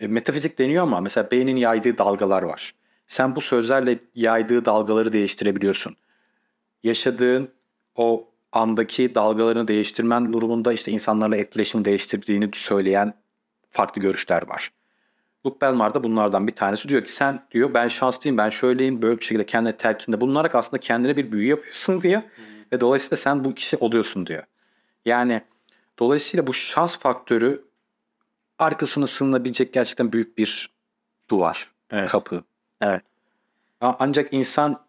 e, 0.00 0.06
metafizik 0.06 0.58
deniyor 0.58 0.82
ama 0.82 1.00
mesela 1.00 1.30
beynin 1.30 1.56
yaydığı 1.56 1.98
dalgalar 1.98 2.42
var. 2.42 2.74
Sen 3.06 3.36
bu 3.36 3.40
sözlerle 3.40 3.98
yaydığı 4.14 4.64
dalgaları 4.64 5.12
değiştirebiliyorsun. 5.12 5.96
Yaşadığın 6.82 7.48
o 7.96 8.28
andaki 8.52 9.14
dalgalarını 9.14 9.68
değiştirmen 9.68 10.32
durumunda 10.32 10.72
işte 10.72 10.92
insanlarla 10.92 11.36
etkileşim 11.36 11.84
değiştirdiğini 11.84 12.50
söyleyen 12.52 13.14
farklı 13.70 14.02
görüşler 14.02 14.48
var. 14.48 14.70
Luke 15.46 15.60
Belmar 15.60 15.94
da 15.94 16.02
bunlardan 16.04 16.46
bir 16.46 16.52
tanesi 16.52 16.88
diyor 16.88 17.04
ki 17.04 17.12
sen 17.12 17.46
diyor 17.50 17.74
ben 17.74 17.88
şanslıyım 17.88 18.38
ben 18.38 18.50
şöyleyim 18.50 19.02
böyle 19.02 19.18
bir 19.18 19.24
şekilde 19.24 19.46
kendine 19.46 19.76
telkinde 19.76 20.20
bulunarak 20.20 20.54
aslında 20.54 20.80
kendine 20.80 21.16
bir 21.16 21.32
büyü 21.32 21.48
yapıyorsun 21.48 22.02
diyor. 22.02 22.22
Hmm. 22.22 22.44
Ve 22.72 22.80
dolayısıyla 22.80 23.16
sen 23.16 23.44
bu 23.44 23.54
kişi 23.54 23.76
oluyorsun 23.76 24.26
diyor. 24.26 24.42
Yani 25.04 25.42
dolayısıyla 25.98 26.46
bu 26.46 26.52
şans 26.52 26.98
faktörü 26.98 27.64
arkasına 28.58 29.06
sığınabilecek 29.06 29.72
gerçekten 29.72 30.12
büyük 30.12 30.38
bir 30.38 30.70
duvar, 31.30 31.70
evet. 31.90 32.10
kapı. 32.10 32.44
Evet. 32.80 33.02
Ancak 33.80 34.32
insan 34.32 34.86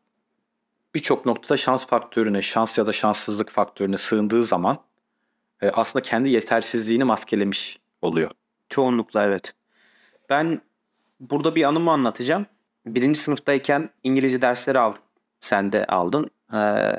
birçok 0.96 1.26
noktada 1.26 1.58
şans 1.58 1.88
faktörüne, 1.88 2.42
şans 2.42 2.78
ya 2.78 2.86
da 2.86 2.94
şanssızlık 2.94 3.50
faktörüne 3.50 3.98
sığındığı 3.98 4.44
zaman 4.44 4.78
e, 5.62 5.70
aslında 5.70 6.04
kendi 6.04 6.30
yetersizliğini 6.30 7.04
maskelemiş 7.04 7.80
oluyor. 8.02 8.32
Çoğunlukla 8.70 9.24
evet. 9.24 9.54
Ben 10.30 10.62
burada 11.20 11.56
bir 11.56 11.64
anımı 11.64 11.92
anlatacağım. 11.92 12.46
Birinci 12.86 13.20
sınıftayken 13.20 13.90
İngilizce 14.04 14.42
dersleri 14.42 14.80
aldım. 14.80 15.02
Sen 15.40 15.72
de 15.72 15.86
aldın. 15.86 16.30
Ee, 16.54 16.92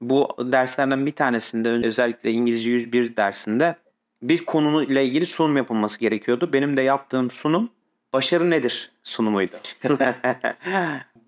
bu 0.00 0.28
derslerden 0.38 1.06
bir 1.06 1.12
tanesinde 1.12 1.70
özellikle 1.70 2.30
İngilizce 2.30 2.70
101 2.70 3.16
dersinde 3.16 3.76
bir 4.22 4.44
konuyla 4.44 5.00
ilgili 5.00 5.26
sunum 5.26 5.56
yapılması 5.56 6.00
gerekiyordu. 6.00 6.52
Benim 6.52 6.76
de 6.76 6.82
yaptığım 6.82 7.30
sunum 7.30 7.70
başarı 8.12 8.50
nedir 8.50 8.90
sunumuydu. 9.02 9.56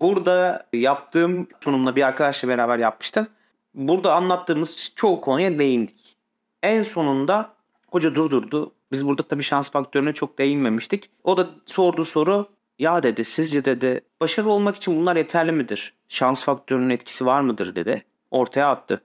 Burada 0.01 0.67
yaptığım 0.73 1.47
sunumla 1.63 1.95
bir 1.95 2.03
arkadaşla 2.07 2.47
beraber 2.47 2.77
yapmıştım. 2.77 3.27
Burada 3.73 4.15
anlattığımız 4.15 4.93
çoğu 4.95 5.21
konuya 5.21 5.59
değindik. 5.59 6.17
En 6.63 6.83
sonunda 6.83 7.53
hoca 7.87 8.15
durdurdu. 8.15 8.71
Biz 8.91 9.07
burada 9.07 9.23
tabii 9.23 9.43
şans 9.43 9.71
faktörüne 9.71 10.13
çok 10.13 10.39
değinmemiştik. 10.39 11.09
O 11.23 11.37
da 11.37 11.49
sordu 11.65 12.05
soru. 12.05 12.47
Ya 12.79 13.03
dedi 13.03 13.25
sizce 13.25 13.65
dedi 13.65 14.01
başarılı 14.21 14.51
olmak 14.51 14.75
için 14.75 14.97
bunlar 14.97 15.15
yeterli 15.15 15.51
midir? 15.51 15.93
Şans 16.09 16.43
faktörünün 16.43 16.89
etkisi 16.89 17.25
var 17.25 17.41
mıdır 17.41 17.75
dedi. 17.75 18.03
Ortaya 18.31 18.69
attı. 18.69 19.01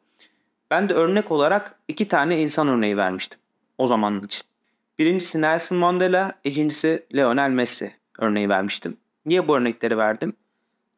Ben 0.71 0.89
de 0.89 0.95
örnek 0.95 1.31
olarak 1.31 1.79
iki 1.89 2.09
tane 2.09 2.43
insan 2.43 2.69
örneği 2.69 2.97
vermiştim 2.97 3.41
o 3.79 3.87
zaman 3.87 4.23
için. 4.23 4.43
Birincisi 4.99 5.41
Nelson 5.41 5.79
Mandela, 5.79 6.33
ikincisi 6.45 7.07
Lionel 7.15 7.51
Messi 7.51 7.95
örneği 8.19 8.49
vermiştim. 8.49 8.97
Niye 9.27 9.49
bu 9.49 9.57
örnekleri 9.57 9.99
verdim? 9.99 10.33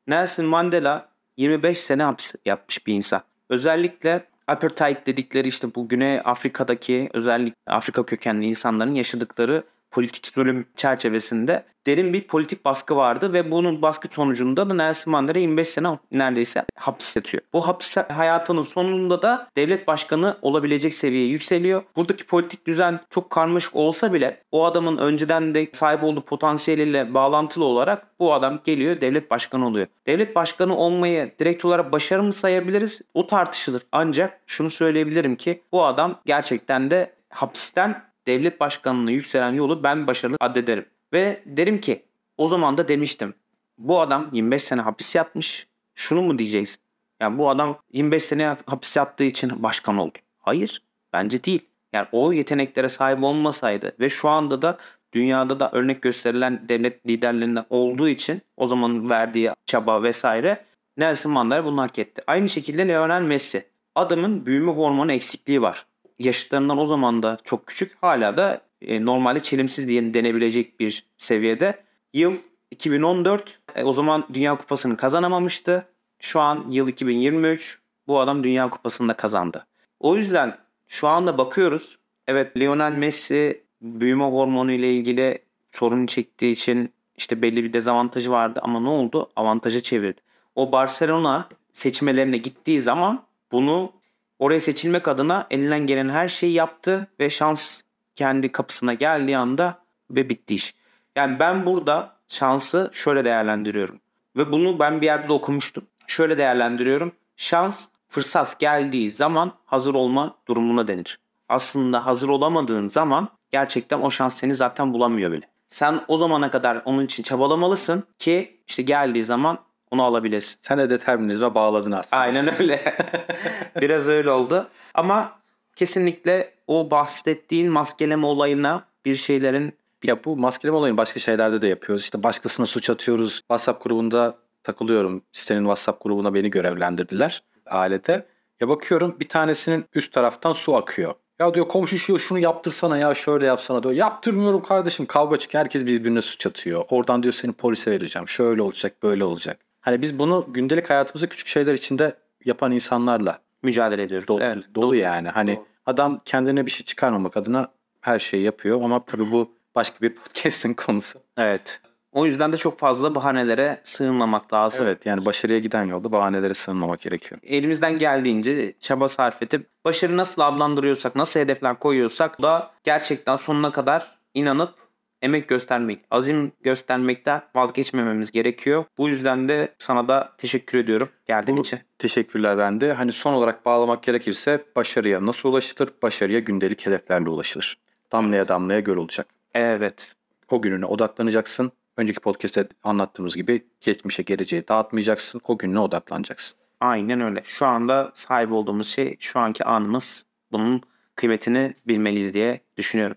Nelson 0.07 0.47
Mandela 0.47 1.09
25 1.37 1.79
sene 1.79 2.03
hapis 2.03 2.35
yatmış 2.45 2.87
bir 2.87 2.95
insan. 2.95 3.23
Özellikle 3.49 4.27
apartheid 4.47 4.97
dedikleri 5.07 5.49
işte 5.49 5.75
bu 5.75 5.89
Güney 5.89 6.21
Afrika'daki 6.25 7.09
özellikle 7.13 7.73
Afrika 7.73 8.07
kökenli 8.07 8.47
insanların 8.47 8.95
yaşadıkları 8.95 9.65
politik 9.95 10.27
zulüm 10.27 10.67
çerçevesinde 10.77 11.65
derin 11.87 12.13
bir 12.13 12.27
politik 12.27 12.65
baskı 12.65 12.97
vardı 12.97 13.33
ve 13.33 13.51
bunun 13.51 13.83
baskı 13.83 14.09
sonucunda 14.09 14.71
da 14.71 14.75
Nelson 14.75 15.13
Mandela 15.13 15.39
25 15.39 15.69
sene 15.69 15.99
neredeyse 16.13 16.65
hapis 16.75 17.17
yatıyor. 17.17 17.43
Bu 17.53 17.69
hapis 17.69 17.97
hayatının 17.97 18.63
sonunda 18.63 19.23
da 19.23 19.49
devlet 19.57 19.87
başkanı 19.87 20.39
olabilecek 20.43 20.95
seviyeye 20.95 21.29
yükseliyor. 21.29 21.83
Buradaki 21.97 22.27
politik 22.27 22.67
düzen 22.67 23.01
çok 23.11 23.31
karmaşık 23.31 23.77
olsa 23.77 24.13
bile 24.13 24.41
o 24.53 24.65
adamın 24.65 24.97
önceden 24.97 25.55
de 25.55 25.69
sahip 25.73 26.05
olduğu 26.05 26.25
potansiyeliyle 26.25 27.15
bağlantılı 27.15 27.65
olarak 27.65 28.07
bu 28.19 28.35
adam 28.35 28.61
geliyor 28.65 29.01
devlet 29.01 29.31
başkanı 29.31 29.67
oluyor. 29.67 29.87
Devlet 30.07 30.37
başkanı 30.37 30.77
olmayı 30.77 31.33
direkt 31.39 31.65
olarak 31.65 31.93
başarı 31.93 32.23
mı 32.23 32.33
sayabiliriz? 32.33 33.03
O 33.15 33.27
tartışılır. 33.27 33.83
Ancak 33.93 34.41
şunu 34.47 34.71
söyleyebilirim 34.71 35.37
ki 35.37 35.63
bu 35.73 35.85
adam 35.85 36.21
gerçekten 36.27 36.91
de 36.91 37.13
hapisten 37.29 38.14
devlet 38.27 38.61
başkanlığına 38.61 39.11
yükselen 39.11 39.53
yolu 39.53 39.83
ben 39.83 40.07
başarılı 40.07 40.37
addederim. 40.41 40.87
Ve 41.13 41.43
derim 41.47 41.81
ki 41.81 42.03
o 42.39 42.49
zaman 42.49 42.79
da 42.79 42.89
demiştim. 42.89 43.35
Bu 43.79 44.01
adam 44.01 44.29
25 44.33 44.63
sene 44.63 44.81
hapis 44.81 45.15
yatmış. 45.15 45.67
Şunu 45.95 46.23
mu 46.23 46.39
diyeceğiz? 46.39 46.79
Yani 47.21 47.39
bu 47.39 47.51
adam 47.51 47.79
25 47.93 48.25
sene 48.25 48.57
hapis 48.67 48.97
yattığı 48.97 49.25
için 49.25 49.63
başkan 49.63 49.99
oldu. 49.99 50.19
Hayır. 50.39 50.83
Bence 51.13 51.45
değil. 51.45 51.67
Yani 51.93 52.07
o 52.13 52.33
yeteneklere 52.33 52.89
sahip 52.89 53.23
olmasaydı 53.23 53.93
ve 54.01 54.11
şu 54.11 54.29
anda 54.29 54.63
da 54.63 54.79
dünyada 55.13 55.61
da 55.61 55.71
örnek 55.73 56.03
gösterilen 56.03 56.69
devlet 56.69 57.07
liderlerinden 57.07 57.65
olduğu 57.71 58.09
için 58.09 58.43
o 58.57 58.69
zaman 58.69 59.11
verdiği 59.11 59.51
çaba 59.67 60.03
vesaire 60.03 60.65
Nelson 60.97 61.33
Mandela 61.33 61.65
bunu 61.65 61.83
hak 61.83 61.99
etti. 61.99 62.23
Aynı 62.27 62.49
şekilde 62.49 62.89
Lionel 62.89 63.23
Messi. 63.23 63.65
Adamın 63.95 64.47
büyüme 64.47 64.73
hormonu 64.73 65.13
eksikliği 65.13 65.63
var 65.63 65.87
yaşıtlarından 66.19 66.79
o 66.79 66.87
zaman 66.87 67.23
da 67.23 67.39
çok 67.45 67.67
küçük. 67.67 67.97
Hala 68.01 68.37
da 68.37 68.61
e, 68.83 69.05
normalde 69.05 69.41
çelimsiz 69.41 69.89
diye 69.89 70.15
denebilecek 70.15 70.81
bir 70.81 71.07
seviyede. 71.19 71.83
Yıl 72.13 72.35
2014 72.71 73.61
e, 73.75 73.85
o 73.85 73.93
zaman 73.93 74.25
Dünya 74.35 74.57
Kupası'nı 74.57 74.97
kazanamamıştı. 74.97 75.89
Şu 76.19 76.41
an 76.41 76.65
yıl 76.71 76.89
2023 76.89 77.79
bu 78.07 78.21
adam 78.21 78.45
Dünya 78.45 78.71
Kupası'nı 78.71 79.09
da 79.09 79.15
kazandı. 79.15 79.67
O 80.01 80.17
yüzden 80.17 80.59
şu 80.89 81.09
anda 81.09 81.39
bakıyoruz. 81.39 81.99
Evet 82.27 82.57
Lionel 82.57 82.93
Messi 82.93 83.65
büyüme 83.83 84.25
hormonu 84.25 84.73
ile 84.73 84.95
ilgili 84.95 85.39
sorun 85.73 86.07
çektiği 86.07 86.53
için 86.53 86.93
işte 87.17 87.43
belli 87.43 87.65
bir 87.65 87.73
dezavantajı 87.73 88.31
vardı 88.31 88.61
ama 88.63 88.81
ne 88.81 88.89
oldu? 88.89 89.31
Avantaja 89.37 89.81
çevirdi. 89.81 90.21
O 90.55 90.73
Barcelona 90.73 91.49
seçmelerine 91.73 92.37
gittiği 92.37 92.81
zaman 92.81 93.23
bunu 93.53 93.93
Oraya 94.39 94.61
seçilmek 94.61 95.09
adına 95.09 95.47
elinden 95.51 95.87
gelen 95.87 96.09
her 96.09 96.29
şeyi 96.29 96.53
yaptı 96.53 97.07
ve 97.21 97.31
şans 97.31 97.83
kendi 98.17 98.53
kapısına 98.53 98.95
geldiği 98.95 99.37
anda 99.37 99.79
ve 100.11 100.29
bitti 100.29 100.55
iş. 100.55 100.75
Yani 101.17 101.39
ben 101.39 101.67
burada 101.67 102.17
şansı 102.29 102.91
şöyle 102.93 103.25
değerlendiriyorum. 103.25 104.01
Ve 104.37 104.53
bunu 104.53 104.79
ben 104.79 105.01
bir 105.01 105.07
yerde 105.07 105.29
de 105.29 105.33
okumuştum. 105.33 105.85
Şöyle 106.07 106.39
değerlendiriyorum. 106.39 107.13
Şans 107.37 107.89
fırsat 108.09 108.59
geldiği 108.59 109.13
zaman 109.13 109.53
hazır 109.65 109.95
olma 109.95 110.37
durumuna 110.49 110.89
denir. 110.89 111.19
Aslında 111.49 112.07
hazır 112.07 112.29
olamadığın 112.29 112.89
zaman 112.89 113.29
gerçekten 113.51 114.01
o 114.01 114.11
şans 114.11 114.35
seni 114.35 114.55
zaten 114.55 114.93
bulamıyor 114.93 115.33
bile. 115.33 115.49
Sen 115.69 116.01
o 116.09 116.17
zamana 116.17 116.51
kadar 116.51 116.83
onun 116.85 117.05
için 117.05 117.23
çabalamalısın 117.23 118.05
ki 118.19 118.61
işte 118.67 118.83
geldiği 118.83 119.25
zaman 119.25 119.59
onu 119.95 120.03
alabilirsin. 120.03 120.59
Sen 120.63 120.79
de 120.79 120.91
determinizme 120.91 121.55
bağladın 121.55 121.93
aslında. 121.93 122.23
Aynen 122.23 122.61
öyle. 122.61 122.97
Biraz 123.81 124.09
öyle 124.09 124.31
oldu. 124.31 124.69
Ama 124.95 125.33
kesinlikle 125.77 126.55
o 126.67 126.91
bahsettiğin 126.91 127.73
maskeleme 127.73 128.27
olayına 128.27 128.85
bir 129.05 129.17
şeylerin 129.17 129.73
ya 130.05 130.25
bu 130.25 130.37
maskeleme 130.37 130.77
olayını 130.77 130.97
başka 130.97 131.21
şeylerde 131.21 131.63
de 131.63 131.69
yapıyoruz. 131.69 132.03
İşte 132.03 132.23
başkasına 132.23 132.67
suç 132.67 132.91
atıyoruz. 132.91 133.39
WhatsApp 133.39 133.85
grubunda 133.85 134.39
takılıyorum. 134.63 135.23
Sitenin 135.33 135.61
WhatsApp 135.61 136.03
grubuna 136.05 136.35
beni 136.35 136.51
görevlendirdiler 136.51 137.43
alete. 137.67 138.27
Ya 138.61 138.69
bakıyorum 138.69 139.17
bir 139.21 139.29
tanesinin 139.29 139.85
üst 139.95 140.13
taraftan 140.13 140.53
su 140.53 140.77
akıyor. 140.77 141.15
Ya 141.39 141.55
diyor 141.55 141.69
komşu 141.69 141.99
şu 141.99 142.19
şunu 142.19 142.39
yaptırsana 142.39 142.99
ya 142.99 143.15
şöyle 143.15 143.47
yapsana 143.47 143.83
diyor. 143.83 143.95
Yaptırmıyorum 143.95 144.63
kardeşim 144.63 145.07
kavga 145.07 145.37
çık 145.37 145.55
herkes 145.55 145.87
birbirine 145.87 146.23
suç 146.23 146.47
atıyor. 146.47 146.85
Oradan 146.91 147.23
diyor 147.23 147.33
seni 147.33 147.53
polise 147.53 147.91
vereceğim. 147.91 148.29
Şöyle 148.29 148.63
olacak 148.63 149.03
böyle 149.03 149.25
olacak. 149.25 149.61
Hani 149.85 150.03
biz 150.03 150.19
bunu 150.19 150.47
gündelik 150.49 150.91
hayatımızda 150.91 151.29
küçük 151.29 151.49
şeyler 151.49 151.75
içinde 151.75 152.15
yapan 152.45 152.73
insanlarla 152.73 153.39
mücadele 153.63 154.03
ediyoruz. 154.03 154.29
Dolu, 154.29 154.43
evet, 154.43 154.65
dolu, 154.75 154.97
yani. 154.97 155.29
Hani 155.29 155.57
dolu. 155.57 155.67
adam 155.87 156.21
kendine 156.25 156.67
bir 156.67 156.71
şey 156.71 156.87
çıkarmamak 156.87 157.37
adına 157.37 157.69
her 158.01 158.19
şeyi 158.19 158.43
yapıyor 158.43 158.83
ama 158.83 159.05
tabii 159.05 159.33
bu 159.33 159.51
başka 159.75 160.01
bir 160.01 160.15
podcast'in 160.15 160.75
konusu. 160.87 161.19
Evet. 161.37 161.81
O 162.13 162.27
yüzden 162.27 162.53
de 162.53 162.57
çok 162.57 162.79
fazla 162.79 163.15
bahanelere 163.15 163.81
sığınmamak 163.83 164.55
lazım. 164.55 164.87
Evet 164.87 165.07
yani 165.07 165.25
başarıya 165.25 165.59
giden 165.59 165.85
yolda 165.85 166.13
bahanelere 166.13 166.55
sığınmamak 166.55 167.01
gerekiyor. 167.01 167.41
Elimizden 167.43 167.99
geldiğince 167.99 168.75
çaba 168.81 169.09
sarf 169.09 169.43
edip 169.43 169.67
başarı 169.85 170.17
nasıl 170.17 170.43
adlandırıyorsak, 170.43 171.17
nasıl 171.17 171.41
hedefler 171.41 171.79
koyuyorsak 171.79 172.43
da 172.43 172.71
gerçekten 172.85 173.37
sonuna 173.37 173.73
kadar 173.73 174.19
inanıp 174.35 174.84
emek 175.25 175.49
göstermek, 175.49 176.01
azim 176.11 176.53
göstermekten 176.63 177.43
vazgeçmememiz 177.55 178.31
gerekiyor. 178.31 178.85
Bu 178.99 179.09
yüzden 179.09 179.49
de 179.49 179.75
sana 179.79 180.09
da 180.09 180.33
teşekkür 180.39 180.79
ediyorum 180.79 181.09
geldiğin 181.27 181.57
için. 181.57 181.79
Teşekkürler 181.99 182.59
ben 182.59 182.81
de. 182.81 182.93
Hani 182.93 183.13
son 183.13 183.33
olarak 183.33 183.67
bağlamak 183.67 184.03
gerekirse 184.03 184.65
başarıya 184.77 185.27
nasıl 185.27 185.49
ulaşılır? 185.49 185.91
Başarıya 186.03 186.39
gündelik 186.39 186.87
hedeflerle 186.87 187.29
ulaşılır. 187.29 187.79
Damlaya 188.13 188.49
damlaya 188.49 188.81
göl 188.81 188.97
olacak. 188.97 189.27
Evet. 189.55 190.13
O 190.51 190.63
gününe 190.63 190.87
odaklanacaksın. 190.87 191.73
Önceki 191.97 192.21
podcast'te 192.21 192.69
anlattığımız 192.83 193.37
gibi 193.37 193.67
geçmişe 193.81 194.23
geleceğe 194.23 194.69
dağıtmayacaksın. 194.69 195.41
O 195.49 195.59
gününe 195.59 195.79
odaklanacaksın. 195.79 196.59
Aynen 196.81 197.21
öyle. 197.21 197.41
Şu 197.45 197.67
anda 197.67 198.11
sahip 198.15 198.53
olduğumuz 198.53 198.89
şey 198.89 199.17
şu 199.21 199.39
anki 199.41 199.65
anımız. 199.65 200.27
Bunun 200.53 200.83
kıymetini 201.17 201.75
bilmeliyiz 201.87 202.35
diye 202.35 202.61
düşünüyorum. 202.77 203.17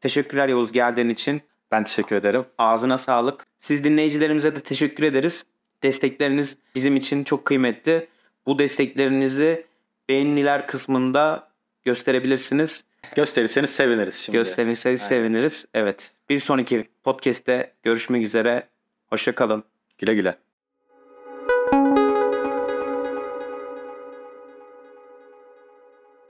Teşekkürler 0.00 0.48
Yavuz 0.48 0.72
geldiğin 0.72 1.08
için. 1.08 1.42
Ben 1.70 1.84
teşekkür 1.84 2.16
ederim. 2.16 2.44
Ağzına 2.58 2.98
sağlık. 2.98 3.46
Siz 3.58 3.84
dinleyicilerimize 3.84 4.56
de 4.56 4.60
teşekkür 4.60 5.04
ederiz. 5.04 5.46
Destekleriniz 5.82 6.58
bizim 6.74 6.96
için 6.96 7.24
çok 7.24 7.44
kıymetli. 7.44 8.08
Bu 8.46 8.58
desteklerinizi 8.58 9.66
beğeniler 10.08 10.66
kısmında 10.66 11.48
gösterebilirsiniz. 11.84 12.84
Gösterirseniz 13.16 13.70
seviniriz 13.70 14.14
şimdi. 14.14 14.38
Gösterirseniz 14.38 15.00
Aynen. 15.00 15.08
seviniriz. 15.08 15.66
Evet. 15.74 16.12
Bir 16.28 16.40
sonraki 16.40 16.88
podcast'te 17.04 17.72
görüşmek 17.82 18.22
üzere. 18.22 18.68
Hoşçakalın. 19.06 19.64
Güle 19.98 20.14
güle. 20.14 20.47